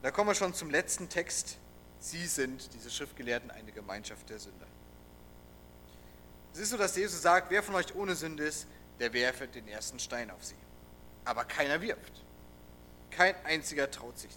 Da 0.03 0.11
kommen 0.11 0.31
wir 0.31 0.35
schon 0.35 0.53
zum 0.55 0.71
letzten 0.71 1.09
Text. 1.09 1.57
Sie 1.99 2.27
sind, 2.27 2.75
diese 2.75 2.91
Schriftgelehrten, 2.91 3.51
eine 3.51 3.73
Gemeinschaft 3.73 4.29
der 4.29 4.39
Sünder. 4.39 4.67
Es 6.53 6.59
ist 6.61 6.71
so, 6.71 6.77
dass 6.77 6.95
Jesus 6.95 7.23
sagt, 7.23 7.51
wer 7.51 7.63
von 7.63 7.75
euch 7.75 7.95
ohne 7.95 8.15
Sünde 8.15 8.45
ist, 8.45 8.67
der 9.01 9.13
werfe 9.13 9.49
den 9.49 9.69
ersten 9.69 9.99
Stein 9.99 10.31
auf 10.31 10.45
sie. 10.45 10.57
Aber 11.25 11.45
keiner 11.45 11.81
wirft. 11.81 12.25
Kein 13.11 13.35
einziger 13.45 13.91
traut 13.91 14.19
sich. 14.19 14.33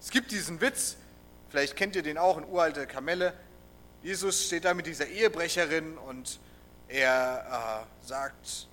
Es 0.00 0.10
gibt 0.10 0.30
diesen 0.30 0.60
Witz, 0.60 0.96
vielleicht 1.48 1.76
kennt 1.76 1.96
ihr 1.96 2.02
den 2.02 2.18
auch, 2.18 2.38
in 2.38 2.44
uralte 2.44 2.86
Kamelle. 2.86 3.34
Jesus 4.02 4.46
steht 4.46 4.64
da 4.64 4.74
mit 4.74 4.86
dieser 4.86 5.06
Ehebrecherin 5.06 5.98
und 5.98 6.40
er 6.88 7.86
äh, 8.02 8.06
sagt 8.06 8.68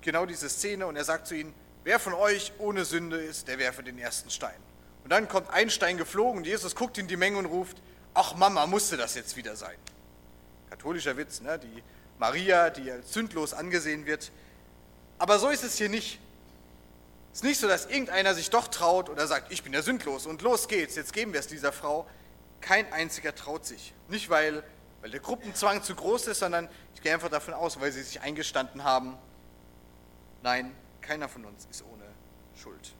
genau 0.00 0.24
diese 0.24 0.48
Szene 0.48 0.86
und 0.86 0.96
er 0.96 1.04
sagt 1.04 1.26
zu 1.26 1.34
ihnen, 1.34 1.52
wer 1.84 1.98
von 1.98 2.14
euch 2.14 2.52
ohne 2.58 2.84
Sünde 2.84 3.18
ist, 3.18 3.48
der 3.48 3.58
werfe 3.58 3.82
den 3.82 3.98
ersten 3.98 4.30
Stein. 4.30 4.56
Und 5.04 5.10
dann 5.10 5.28
kommt 5.28 5.50
ein 5.50 5.70
Stein 5.70 5.96
geflogen 5.98 6.38
und 6.38 6.46
Jesus 6.46 6.74
guckt 6.74 6.98
in 6.98 7.08
die 7.08 7.16
Menge 7.16 7.38
und 7.38 7.46
ruft, 7.46 7.82
ach 8.14 8.34
Mama, 8.34 8.66
musste 8.66 8.96
das 8.96 9.14
jetzt 9.14 9.36
wieder 9.36 9.56
sein. 9.56 9.76
Katholischer 10.70 11.16
Witz, 11.16 11.40
ne? 11.40 11.58
die 11.58 11.82
Maria, 12.18 12.70
die 12.70 12.90
als 12.90 13.12
sündlos 13.12 13.54
angesehen 13.54 14.06
wird. 14.06 14.30
Aber 15.18 15.38
so 15.38 15.48
ist 15.48 15.64
es 15.64 15.76
hier 15.76 15.88
nicht. 15.88 16.20
Es 17.32 17.38
ist 17.38 17.44
nicht 17.44 17.60
so, 17.60 17.68
dass 17.68 17.86
irgendeiner 17.86 18.34
sich 18.34 18.50
doch 18.50 18.68
traut 18.68 19.08
oder 19.08 19.26
sagt, 19.26 19.52
ich 19.52 19.62
bin 19.62 19.72
ja 19.72 19.82
sündlos 19.82 20.26
und 20.26 20.42
los 20.42 20.66
geht's, 20.66 20.96
jetzt 20.96 21.12
geben 21.12 21.32
wir 21.32 21.40
es 21.40 21.46
dieser 21.46 21.72
Frau. 21.72 22.08
Kein 22.60 22.92
einziger 22.92 23.34
traut 23.34 23.64
sich. 23.64 23.94
Nicht, 24.08 24.30
weil, 24.30 24.64
weil 25.00 25.10
der 25.10 25.20
Gruppenzwang 25.20 25.82
zu 25.82 25.94
groß 25.94 26.26
ist, 26.28 26.40
sondern 26.40 26.68
ich 26.94 27.02
gehe 27.02 27.14
einfach 27.14 27.28
davon 27.28 27.54
aus, 27.54 27.80
weil 27.80 27.92
sie 27.92 28.02
sich 28.02 28.20
eingestanden 28.20 28.82
haben. 28.82 29.16
Nein, 30.42 30.74
keiner 31.00 31.28
von 31.28 31.44
uns 31.44 31.66
ist 31.70 31.84
ohne 31.84 32.04
Schuld. 32.60 32.92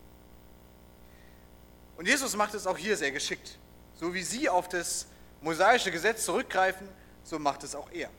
Und 1.96 2.06
Jesus 2.06 2.36
macht 2.36 2.54
es 2.54 2.66
auch 2.66 2.78
hier 2.78 2.96
sehr 2.96 3.10
geschickt. 3.10 3.58
So 3.94 4.14
wie 4.14 4.22
sie 4.22 4.48
auf 4.48 4.68
das 4.68 5.06
mosaische 5.40 5.90
Gesetz 5.90 6.24
zurückgreifen, 6.24 6.88
so 7.24 7.40
macht 7.40 7.64
es 7.64 7.74
auch 7.74 7.90
er. 7.90 8.10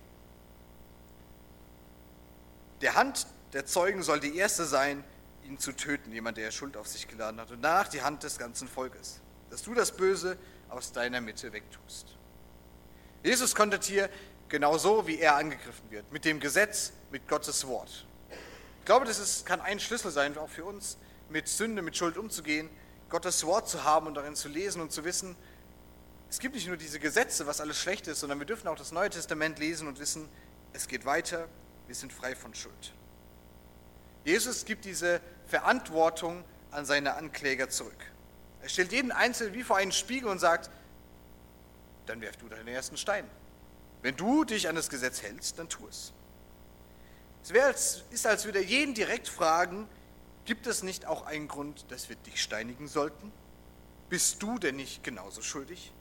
Der 2.81 2.95
Hand 2.95 3.27
der 3.53 3.65
Zeugen 3.65 4.03
soll 4.03 4.19
die 4.19 4.37
erste 4.37 4.65
sein, 4.65 5.03
ihn 5.43 5.57
zu 5.57 5.71
töten, 5.71 6.11
jemand, 6.11 6.37
der 6.37 6.51
Schuld 6.51 6.77
auf 6.77 6.87
sich 6.87 7.07
geladen 7.07 7.39
hat, 7.39 7.51
und 7.51 7.61
danach 7.61 7.87
die 7.87 8.01
Hand 8.01 8.23
des 8.23 8.37
ganzen 8.37 8.67
Volkes, 8.67 9.19
dass 9.49 9.63
du 9.63 9.73
das 9.73 9.91
Böse 9.91 10.37
aus 10.69 10.91
deiner 10.91 11.21
Mitte 11.21 11.51
wegtust. 11.51 12.15
Jesus 13.23 13.55
kontert 13.55 13.83
hier 13.83 14.09
genauso, 14.47 15.07
wie 15.07 15.19
er 15.19 15.35
angegriffen 15.35 15.89
wird, 15.89 16.11
mit 16.11 16.25
dem 16.25 16.39
Gesetz, 16.39 16.93
mit 17.11 17.27
Gottes 17.27 17.67
Wort. 17.67 18.05
Ich 18.79 18.85
glaube, 18.85 19.05
das 19.05 19.19
ist, 19.19 19.45
kann 19.45 19.61
ein 19.61 19.79
Schlüssel 19.79 20.11
sein, 20.11 20.37
auch 20.37 20.49
für 20.49 20.65
uns, 20.65 20.97
mit 21.29 21.47
Sünde, 21.47 21.81
mit 21.81 21.97
Schuld 21.97 22.17
umzugehen, 22.17 22.69
Gottes 23.09 23.45
Wort 23.45 23.67
zu 23.67 23.83
haben 23.83 24.07
und 24.07 24.15
darin 24.15 24.35
zu 24.35 24.47
lesen 24.47 24.81
und 24.81 24.91
zu 24.91 25.03
wissen, 25.03 25.35
es 26.29 26.37
gibt 26.37 26.53
nicht 26.53 26.67
nur 26.67 26.77
diese 26.77 26.99
Gesetze, 26.99 27.47
was 27.47 27.59
alles 27.59 27.79
schlecht 27.79 28.07
ist, 28.07 28.19
sondern 28.19 28.37
wir 28.37 28.45
dürfen 28.45 28.67
auch 28.67 28.77
das 28.77 28.91
Neue 28.91 29.09
Testament 29.09 29.57
lesen 29.57 29.87
und 29.87 29.99
wissen, 29.99 30.29
es 30.73 30.87
geht 30.87 31.05
weiter, 31.05 31.47
wir 31.89 31.95
sind 31.95 32.13
frei 32.13 32.35
von 32.35 32.53
Schuld. 32.53 32.93
Jesus 34.23 34.63
gibt 34.63 34.85
diese 34.85 35.21
Verantwortung 35.47 36.43
an 36.69 36.85
seine 36.85 37.15
Ankläger 37.15 37.67
zurück. 37.67 38.11
Er 38.61 38.69
stellt 38.69 38.91
jeden 38.91 39.11
Einzelnen 39.11 39.55
wie 39.55 39.63
vor 39.63 39.77
einen 39.77 39.91
Spiegel 39.91 40.29
und 40.29 40.37
sagt, 40.37 40.69
dann 42.05 42.21
werf 42.21 42.37
du 42.37 42.47
deinen 42.47 42.67
ersten 42.67 42.95
Stein. 42.95 43.27
Wenn 44.03 44.15
du 44.15 44.43
dich 44.43 44.69
an 44.69 44.75
das 44.75 44.91
Gesetz 44.91 45.23
hältst, 45.23 45.57
dann 45.57 45.67
tu 45.67 45.87
es. 45.87 46.13
Es 47.41 47.51
als, 47.59 48.03
ist, 48.11 48.27
als 48.27 48.45
würde 48.45 48.59
er 48.59 48.65
jeden 48.65 48.93
direkt 48.93 49.27
fragen, 49.27 49.89
gibt 50.45 50.67
es 50.67 50.83
nicht 50.83 51.07
auch 51.07 51.25
einen 51.25 51.47
Grund, 51.47 51.89
dass 51.89 52.07
wir 52.07 52.17
dich 52.17 52.39
steinigen 52.39 52.87
sollten? 52.87 53.31
Bist 54.09 54.43
du 54.43 54.59
denn 54.59 54.75
nicht 54.75 55.03
genauso 55.03 55.41
schuldig? 55.41 55.91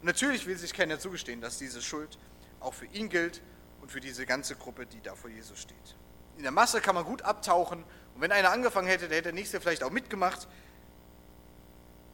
Und 0.00 0.06
natürlich 0.06 0.46
will 0.46 0.58
sich 0.58 0.72
keiner 0.72 0.98
zugestehen, 0.98 1.40
dass 1.40 1.58
diese 1.58 1.82
Schuld 1.82 2.18
auch 2.58 2.74
für 2.74 2.86
ihn 2.86 3.08
gilt 3.08 3.42
und 3.84 3.90
für 3.90 4.00
diese 4.00 4.24
ganze 4.24 4.56
Gruppe, 4.56 4.86
die 4.86 5.02
da 5.02 5.14
vor 5.14 5.28
Jesus 5.28 5.58
steht. 5.58 5.94
In 6.38 6.42
der 6.42 6.52
Masse 6.52 6.80
kann 6.80 6.94
man 6.94 7.04
gut 7.04 7.20
abtauchen 7.20 7.84
und 8.14 8.20
wenn 8.22 8.32
einer 8.32 8.50
angefangen 8.50 8.88
hätte, 8.88 9.08
der 9.08 9.18
hätte 9.18 9.24
der 9.24 9.34
nächste 9.34 9.60
vielleicht 9.60 9.82
auch 9.82 9.90
mitgemacht. 9.90 10.48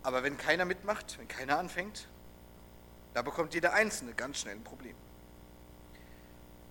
Aber 0.02 0.24
wenn 0.24 0.36
keiner 0.36 0.64
mitmacht, 0.64 1.16
wenn 1.20 1.28
keiner 1.28 1.60
anfängt, 1.60 2.08
da 3.14 3.22
bekommt 3.22 3.54
jeder 3.54 3.72
Einzelne 3.72 4.14
ganz 4.14 4.38
schnell 4.38 4.56
ein 4.56 4.64
Problem. 4.64 4.96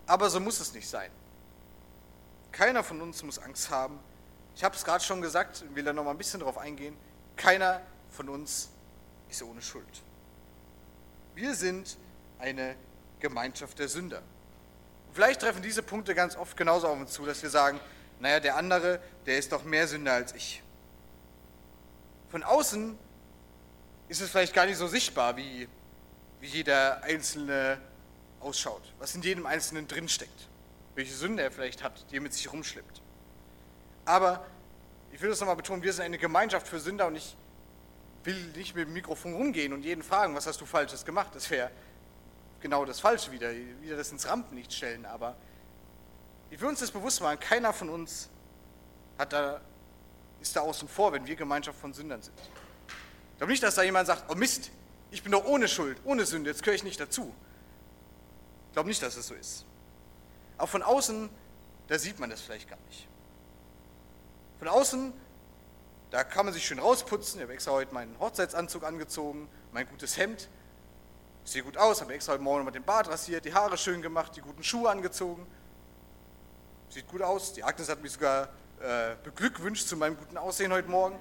Aber 0.06 0.30
so 0.30 0.42
muss 0.42 0.60
es 0.60 0.74
nicht 0.74 0.90
sein. 0.90 1.12
Keiner 2.52 2.84
von 2.84 3.00
uns 3.00 3.24
muss 3.24 3.40
Angst 3.40 3.70
haben. 3.70 4.02
Ich 4.54 4.66
habe 4.66 4.76
es 4.76 4.84
gerade 4.84 5.02
schon 5.02 5.22
gesagt 5.22 5.62
und 5.62 5.78
will 5.78 5.86
da 5.86 5.94
noch 5.94 6.04
mal 6.04 6.12
ein 6.12 6.18
bisschen 6.18 6.42
drauf 6.42 6.58
eingehen. 6.58 6.98
Keiner 7.38 7.80
von 8.10 8.28
uns 8.28 8.68
ist 9.30 9.42
ohne 9.44 9.62
Schuld. 9.62 10.04
Wir 11.36 11.56
sind 11.56 11.98
eine 12.38 12.76
Gemeinschaft 13.22 13.80
der 13.80 13.88
Sünder. 13.88 14.22
Vielleicht 15.20 15.42
treffen 15.42 15.62
diese 15.62 15.84
Punkte 15.84 16.16
ganz 16.16 16.38
oft 16.38 16.56
genauso 16.56 16.88
auf 16.88 16.98
uns 16.98 17.12
zu, 17.12 17.26
dass 17.26 17.44
wir 17.44 17.50
sagen, 17.50 17.78
naja, 18.22 18.40
der 18.40 18.56
andere, 18.56 19.02
der 19.26 19.38
ist 19.38 19.52
doch 19.52 19.66
mehr 19.66 19.86
Sünder 19.86 20.14
als 20.14 20.34
ich. 20.34 20.64
Von 22.30 22.42
außen 22.42 22.98
ist 24.08 24.22
es 24.22 24.30
vielleicht 24.30 24.54
gar 24.54 24.66
nicht 24.66 24.78
so 24.78 24.88
sichtbar, 24.88 25.36
wie, 25.36 25.68
wie 26.40 26.48
jeder 26.48 27.04
Einzelne 27.04 27.82
ausschaut, 28.40 28.94
was 28.98 29.14
in 29.14 29.22
jedem 29.22 29.46
Einzelnen 29.46 29.90
drinsteckt, 29.90 30.48
welche 30.96 31.14
Sünde 31.14 31.44
er 31.44 31.52
vielleicht 31.52 31.84
hat, 31.84 32.10
die 32.12 32.16
er 32.16 32.22
mit 32.22 32.34
sich 32.34 32.50
rumschleppt. 32.50 33.02
Aber 34.06 34.46
ich 35.12 35.20
will 35.20 35.32
das 35.32 35.42
nochmal 35.42 35.58
betonen, 35.58 35.84
wir 35.84 35.92
sind 35.92 36.06
eine 36.06 36.18
Gemeinschaft 36.18 36.66
für 36.66 36.80
Sünder 36.80 37.08
und 37.08 37.18
ich 37.18 37.36
will 38.24 38.42
nicht 38.56 38.74
mit 38.74 38.88
dem 38.88 38.94
Mikrofon 38.94 39.34
rumgehen 39.34 39.74
und 39.74 39.84
jeden 39.84 40.02
fragen, 40.02 40.34
was 40.34 40.48
hast 40.48 40.62
du 40.62 40.66
Falsches 40.66 41.04
gemacht. 41.04 41.36
Das 41.36 41.50
wäre 41.50 41.72
genau 42.62 42.86
das 42.86 43.00
Falsche 43.00 43.32
wieder, 43.32 43.52
wieder 43.82 43.98
das 43.98 44.12
ins 44.12 44.28
Rampenlicht 44.28 44.74
stellen. 44.74 45.06
Aber 45.06 45.36
will 46.50 46.68
uns 46.68 46.80
das 46.80 46.92
bewusst 46.92 47.22
machen, 47.22 47.40
keiner 47.40 47.74
von 47.74 47.90
uns 47.90 48.30
hat 49.18 49.34
da, 49.34 49.62
ist 50.42 50.56
da 50.56 50.62
außen 50.62 50.88
vor, 50.88 51.12
wenn 51.12 51.26
wir 51.26 51.36
Gemeinschaft 51.36 51.80
von 51.80 51.94
Sündern 51.94 52.22
sind. 52.22 52.40
Ich 52.40 53.38
glaube 53.38 53.52
nicht, 53.52 53.64
dass 53.64 53.76
da 53.76 53.84
jemand 53.84 54.08
sagt, 54.08 54.26
oh 54.30 54.36
Mist, 54.36 54.72
ich 55.12 55.24
bin 55.24 55.32
doch 55.32 55.46
ohne 55.46 55.68
Schuld, 55.68 55.98
ohne 56.04 56.26
Sünde, 56.26 56.50
jetzt 56.50 56.64
gehöre 56.64 56.76
ich 56.76 56.84
nicht 56.84 57.00
dazu. 57.00 57.34
Ich 58.68 58.74
glaube 58.74 58.90
nicht, 58.90 59.02
dass 59.02 59.16
es 59.16 59.28
so 59.28 59.34
ist. 59.34 59.66
Auch 60.58 60.70
von 60.70 60.84
außen, 60.84 61.30
da 61.88 61.98
sieht 61.98 62.20
man 62.20 62.30
das 62.30 62.42
vielleicht 62.42 62.70
gar 62.70 62.80
nicht. 62.88 63.08
Von 64.60 64.68
außen 64.68 65.14
da 66.12 66.24
kann 66.24 66.46
man 66.46 66.54
sich 66.54 66.66
schön 66.66 66.80
rausputzen. 66.80 67.40
Ich 67.40 67.44
habe 67.44 67.54
extra 67.54 67.72
heute 67.72 67.94
meinen 67.94 68.18
Hochzeitsanzug 68.20 68.84
angezogen, 68.84 69.48
mein 69.72 69.88
gutes 69.88 70.18
Hemd. 70.18 70.50
Ich 71.46 71.52
sehe 71.52 71.64
gut 71.64 71.78
aus, 71.78 72.02
habe 72.02 72.14
extra 72.14 72.34
heute 72.34 72.44
Morgen 72.44 72.66
mal 72.66 72.72
den 72.72 72.84
Bart 72.84 73.08
rasiert, 73.08 73.46
die 73.46 73.54
Haare 73.54 73.78
schön 73.78 74.02
gemacht, 74.02 74.36
die 74.36 74.42
guten 74.42 74.64
Schuhe 74.64 74.90
angezogen. 74.90 75.48
Sieht 76.90 77.08
gut 77.08 77.22
aus. 77.22 77.54
Die 77.54 77.64
Agnes 77.64 77.90
hat 77.90 78.02
mich 78.02 78.14
sogar 78.14 78.50
äh, 78.82 79.16
beglückwünscht 79.24 79.88
zu 79.88 79.98
meinem 79.98 80.18
guten 80.18 80.38
Aussehen 80.38 80.72
heute 80.72 80.90
Morgen. 80.90 81.18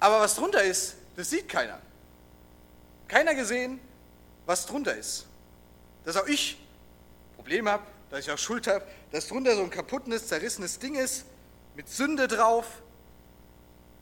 Aber 0.00 0.20
was 0.20 0.34
drunter 0.34 0.62
ist, 0.62 0.96
das 1.16 1.30
sieht 1.30 1.48
keiner. 1.48 1.78
Keiner 3.06 3.34
gesehen, 3.34 3.80
was 4.46 4.66
drunter 4.66 4.96
ist. 4.96 5.26
Dass 6.04 6.16
auch 6.16 6.26
ich 6.26 6.58
Probleme 7.36 7.70
habe, 7.70 7.84
dass 8.10 8.20
ich 8.20 8.30
auch 8.30 8.38
Schuld 8.38 8.66
habe, 8.66 8.84
dass 9.12 9.28
drunter 9.28 9.54
so 9.54 9.62
ein 9.62 9.70
kaputtes, 9.70 10.28
zerrissenes 10.28 10.78
Ding 10.78 10.94
ist, 10.94 11.24
mit 11.76 11.88
Sünde 11.88 12.26
drauf. 12.26 12.66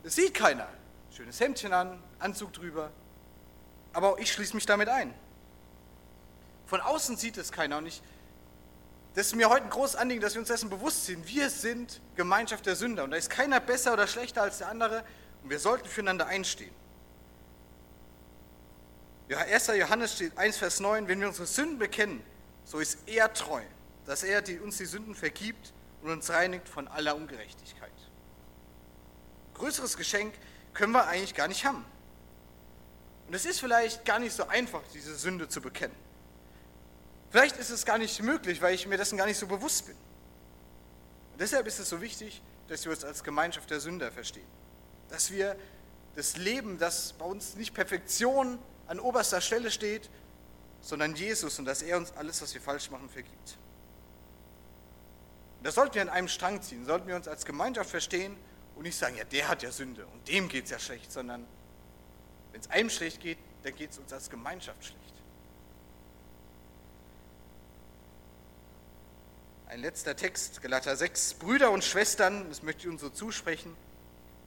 Das 0.03 0.15
sieht 0.15 0.33
keiner. 0.33 0.67
Schönes 1.11 1.39
Hemdchen 1.39 1.73
an, 1.73 2.01
Anzug 2.19 2.53
drüber. 2.53 2.91
Aber 3.93 4.13
auch 4.13 4.17
ich 4.17 4.31
schließe 4.31 4.55
mich 4.55 4.65
damit 4.65 4.89
ein. 4.89 5.13
Von 6.65 6.81
außen 6.81 7.17
sieht 7.17 7.37
es 7.37 7.51
keiner 7.51 7.77
und 7.77 7.87
ich, 7.87 8.01
das 9.15 9.27
ist 9.27 9.35
mir 9.35 9.49
heute 9.49 9.63
ein 9.63 9.71
großes 9.71 9.95
Anliegen, 9.95 10.21
dass 10.21 10.35
wir 10.35 10.39
uns 10.39 10.49
dessen 10.49 10.69
bewusst 10.69 11.05
sind. 11.05 11.27
Wir 11.27 11.49
sind 11.49 11.99
Gemeinschaft 12.15 12.65
der 12.65 12.75
Sünder 12.75 13.03
und 13.03 13.11
da 13.11 13.17
ist 13.17 13.29
keiner 13.29 13.59
besser 13.59 13.93
oder 13.93 14.05
schlechter 14.05 14.43
als 14.43 14.59
der 14.59 14.69
andere 14.69 15.03
und 15.43 15.49
wir 15.49 15.59
sollten 15.59 15.87
füreinander 15.87 16.27
einstehen. 16.27 16.73
Ja, 19.29 19.39
1. 19.39 19.67
Johannes 19.67 20.15
steht 20.15 20.37
1, 20.37 20.57
Vers 20.57 20.79
9, 20.79 21.07
wenn 21.07 21.19
wir 21.19 21.27
unsere 21.27 21.45
Sünden 21.47 21.77
bekennen, 21.77 22.23
so 22.65 22.79
ist 22.79 22.97
er 23.05 23.31
treu, 23.33 23.61
dass 24.05 24.23
er 24.23 24.41
die, 24.41 24.59
uns 24.59 24.77
die 24.77 24.85
Sünden 24.85 25.15
vergibt 25.15 25.73
und 26.01 26.11
uns 26.11 26.29
reinigt 26.29 26.67
von 26.67 26.87
aller 26.87 27.15
Ungerechtigkeit. 27.15 27.91
Größeres 29.53 29.97
Geschenk 29.97 30.33
können 30.73 30.93
wir 30.93 31.07
eigentlich 31.07 31.35
gar 31.35 31.47
nicht 31.47 31.65
haben. 31.65 31.85
Und 33.29 33.35
es 33.35 33.45
ist 33.45 33.59
vielleicht 33.59 34.05
gar 34.05 34.17
nicht 34.17 34.33
so 34.33 34.47
einfach, 34.47 34.81
diese 34.91 35.15
Sünde 35.15 35.47
zu 35.47 35.61
bekennen. 35.61 35.95
Vielleicht 37.29 37.57
ist 37.57 37.69
es 37.69 37.85
gar 37.85 37.99
nicht 37.99 38.23
möglich, 38.23 38.59
weil 38.59 38.73
ich 38.73 38.87
mir 38.87 38.97
dessen 38.97 39.19
gar 39.19 39.27
nicht 39.27 39.37
so 39.37 39.45
bewusst 39.45 39.85
bin. 39.85 39.95
Und 41.33 41.39
deshalb 41.39 41.67
ist 41.67 41.77
es 41.77 41.89
so 41.89 42.01
wichtig, 42.01 42.41
dass 42.69 42.85
wir 42.85 42.91
uns 42.91 43.03
als 43.03 43.23
Gemeinschaft 43.23 43.69
der 43.69 43.81
Sünder 43.81 44.11
verstehen. 44.11 44.47
Dass 45.09 45.29
wir 45.29 45.55
das 46.15 46.37
Leben, 46.37 46.79
das 46.79 47.13
bei 47.13 47.25
uns 47.25 47.55
nicht 47.55 47.75
Perfektion 47.75 48.57
an 48.87 48.99
oberster 48.99 49.41
Stelle 49.41 49.69
steht, 49.69 50.09
sondern 50.81 51.13
Jesus 51.13 51.59
und 51.59 51.65
dass 51.65 51.83
er 51.83 51.97
uns 51.97 52.11
alles, 52.13 52.41
was 52.41 52.51
wir 52.55 52.61
falsch 52.61 52.89
machen, 52.89 53.09
vergibt. 53.09 53.59
Und 55.59 55.67
das 55.67 55.75
sollten 55.75 55.93
wir 55.93 56.01
an 56.01 56.09
einem 56.09 56.29
Strang 56.29 56.63
ziehen, 56.63 56.83
sollten 56.83 57.07
wir 57.07 57.15
uns 57.15 57.27
als 57.27 57.45
Gemeinschaft 57.45 57.91
verstehen 57.91 58.35
und 58.75 58.81
nicht 58.85 58.97
sagen, 58.97 59.17
ja, 59.17 59.23
der 59.23 59.49
hat 59.49 59.61
ja 59.61 59.71
Sünde 59.71 60.07
und 60.07 60.27
dem 60.27 60.49
geht 60.49 60.65
es 60.65 60.71
ja 60.71 60.79
schlecht, 60.79 61.11
sondern 61.11 61.45
wenn 62.51 62.61
es 62.61 62.69
einem 62.69 62.89
schlecht 62.89 63.21
geht, 63.21 63.37
dann 63.63 63.75
geht 63.75 63.91
es 63.91 63.97
uns 63.97 64.11
als 64.13 64.29
Gemeinschaft 64.29 64.83
schlecht. 64.83 64.99
Ein 69.67 69.81
letzter 69.81 70.15
Text, 70.15 70.61
Galater 70.61 70.95
6. 70.95 71.35
Brüder 71.35 71.71
und 71.71 71.83
Schwestern, 71.83 72.49
das 72.49 72.63
möchte 72.63 72.83
ich 72.83 72.87
uns 72.87 73.01
so 73.01 73.09
zusprechen, 73.09 73.75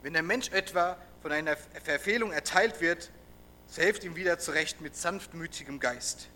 wenn 0.01 0.13
der 0.13 0.23
Mensch 0.23 0.49
etwa 0.51 0.97
von 1.21 1.31
einer 1.31 1.55
Verfehlung 1.55 2.33
erteilt 2.33 2.81
wird, 2.81 3.09
so 3.67 3.81
helft 3.81 4.03
ihm 4.03 4.17
wieder 4.17 4.37
zurecht 4.37 4.81
mit 4.81 4.97
sanftmütigem 4.97 5.79
Geist. 5.79 6.27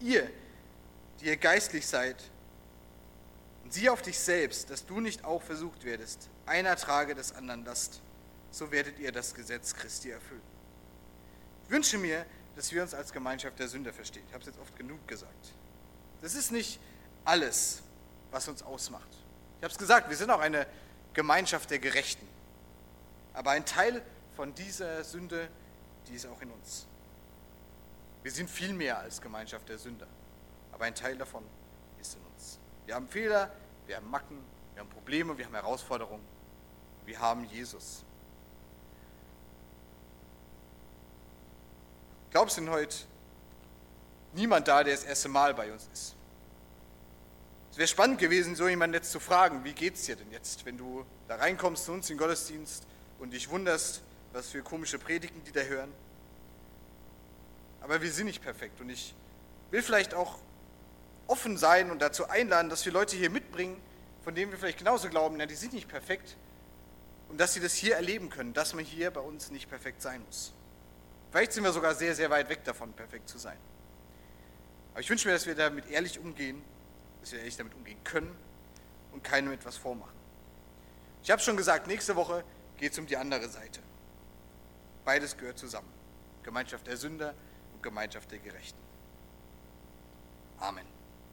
Ihr, 0.00 0.28
die 1.20 1.26
ihr 1.26 1.36
geistlich 1.36 1.86
seid, 1.86 2.16
Sieh 3.72 3.88
auf 3.88 4.02
dich 4.02 4.18
selbst, 4.18 4.68
dass 4.68 4.84
du 4.84 5.00
nicht 5.00 5.24
auch 5.24 5.40
versucht 5.40 5.84
werdest. 5.84 6.28
Einer 6.44 6.76
trage 6.76 7.14
des 7.14 7.32
anderen 7.32 7.64
Last. 7.64 8.02
So 8.50 8.70
werdet 8.70 8.98
ihr 8.98 9.12
das 9.12 9.34
Gesetz 9.34 9.74
Christi 9.74 10.10
erfüllen. 10.10 10.51
Ich 11.72 11.74
wünsche 11.74 11.96
mir, 11.96 12.26
dass 12.54 12.70
wir 12.70 12.82
uns 12.82 12.92
als 12.92 13.10
Gemeinschaft 13.14 13.58
der 13.58 13.66
Sünder 13.66 13.94
verstehen. 13.94 14.22
Ich 14.28 14.34
habe 14.34 14.42
es 14.42 14.46
jetzt 14.48 14.58
oft 14.60 14.76
genug 14.76 15.08
gesagt. 15.08 15.54
Das 16.20 16.34
ist 16.34 16.52
nicht 16.52 16.78
alles, 17.24 17.82
was 18.30 18.46
uns 18.46 18.62
ausmacht. 18.62 19.08
Ich 19.56 19.64
habe 19.64 19.72
es 19.72 19.78
gesagt, 19.78 20.10
wir 20.10 20.16
sind 20.18 20.28
auch 20.28 20.40
eine 20.40 20.66
Gemeinschaft 21.14 21.70
der 21.70 21.78
Gerechten. 21.78 22.28
Aber 23.32 23.52
ein 23.52 23.64
Teil 23.64 24.02
von 24.36 24.54
dieser 24.54 25.02
Sünde, 25.02 25.48
die 26.08 26.16
ist 26.16 26.26
auch 26.26 26.42
in 26.42 26.50
uns. 26.50 26.86
Wir 28.22 28.32
sind 28.32 28.50
viel 28.50 28.74
mehr 28.74 28.98
als 28.98 29.22
Gemeinschaft 29.22 29.66
der 29.70 29.78
Sünder. 29.78 30.08
Aber 30.72 30.84
ein 30.84 30.94
Teil 30.94 31.16
davon 31.16 31.42
ist 31.98 32.16
in 32.16 32.20
uns. 32.34 32.58
Wir 32.84 32.96
haben 32.96 33.08
Fehler, 33.08 33.50
wir 33.86 33.96
haben 33.96 34.10
Macken, 34.10 34.44
wir 34.74 34.82
haben 34.82 34.90
Probleme, 34.90 35.38
wir 35.38 35.46
haben 35.46 35.54
Herausforderungen. 35.54 36.26
Wir 37.06 37.18
haben 37.18 37.46
Jesus. 37.46 38.04
Glaubst 42.32 42.56
du 42.56 42.62
denn 42.62 42.70
heute 42.70 42.96
niemand 44.32 44.66
da, 44.66 44.82
der 44.82 44.94
das 44.94 45.04
erste 45.04 45.28
Mal 45.28 45.52
bei 45.52 45.70
uns 45.70 45.86
ist? 45.92 46.14
Es 47.70 47.76
wäre 47.76 47.86
spannend 47.86 48.18
gewesen, 48.18 48.56
so 48.56 48.68
jemanden 48.68 48.94
jetzt 48.94 49.12
zu 49.12 49.20
fragen, 49.20 49.64
wie 49.64 49.72
geht 49.72 49.94
es 49.94 50.04
dir 50.04 50.16
denn 50.16 50.30
jetzt, 50.30 50.64
wenn 50.64 50.78
du 50.78 51.04
da 51.28 51.36
reinkommst 51.36 51.84
zu 51.84 51.92
uns 51.92 52.08
in 52.08 52.16
den 52.16 52.20
Gottesdienst 52.20 52.86
und 53.18 53.32
dich 53.32 53.50
wunderst, 53.50 54.02
was 54.32 54.48
für 54.48 54.62
komische 54.62 54.98
Predigten 54.98 55.44
die 55.44 55.52
da 55.52 55.60
hören. 55.60 55.92
aber 57.82 58.00
wir 58.00 58.10
sind 58.10 58.26
nicht 58.26 58.42
perfekt. 58.42 58.80
Und 58.80 58.88
ich 58.88 59.14
will 59.70 59.82
vielleicht 59.82 60.14
auch 60.14 60.38
offen 61.26 61.58
sein 61.58 61.90
und 61.90 62.00
dazu 62.00 62.28
einladen, 62.28 62.70
dass 62.70 62.84
wir 62.86 62.92
Leute 62.92 63.16
hier 63.16 63.28
mitbringen, 63.28 63.78
von 64.24 64.34
denen 64.34 64.52
wir 64.52 64.58
vielleicht 64.58 64.78
genauso 64.78 65.08
glauben, 65.10 65.38
ja, 65.38 65.46
die 65.46 65.54
sind 65.54 65.74
nicht 65.74 65.88
perfekt. 65.88 66.36
Und 67.28 67.38
dass 67.38 67.52
sie 67.54 67.60
das 67.60 67.74
hier 67.74 67.96
erleben 67.96 68.30
können, 68.30 68.54
dass 68.54 68.72
man 68.72 68.84
hier 68.84 69.10
bei 69.10 69.20
uns 69.20 69.50
nicht 69.50 69.68
perfekt 69.68 70.00
sein 70.00 70.22
muss. 70.24 70.54
Vielleicht 71.32 71.54
sind 71.54 71.64
wir 71.64 71.72
sogar 71.72 71.94
sehr, 71.94 72.14
sehr 72.14 72.28
weit 72.28 72.50
weg 72.50 72.62
davon, 72.62 72.92
perfekt 72.92 73.26
zu 73.26 73.38
sein. 73.38 73.56
Aber 74.92 75.00
ich 75.00 75.08
wünsche 75.08 75.26
mir, 75.26 75.32
dass 75.32 75.46
wir 75.46 75.54
damit 75.54 75.88
ehrlich 75.88 76.18
umgehen, 76.18 76.62
dass 77.22 77.32
wir 77.32 77.38
ehrlich 77.38 77.56
damit 77.56 77.74
umgehen 77.74 77.98
können 78.04 78.36
und 79.12 79.24
keinem 79.24 79.50
etwas 79.50 79.78
vormachen. 79.78 80.12
Ich 81.22 81.30
habe 81.30 81.40
schon 81.40 81.56
gesagt, 81.56 81.86
nächste 81.86 82.16
Woche 82.16 82.44
geht 82.76 82.92
es 82.92 82.98
um 82.98 83.06
die 83.06 83.16
andere 83.16 83.48
Seite. 83.48 83.80
Beides 85.06 85.38
gehört 85.38 85.58
zusammen. 85.58 85.88
Gemeinschaft 86.42 86.86
der 86.86 86.98
Sünder 86.98 87.34
und 87.72 87.82
Gemeinschaft 87.82 88.30
der 88.30 88.38
Gerechten. 88.38 88.78
Amen. 90.58 91.01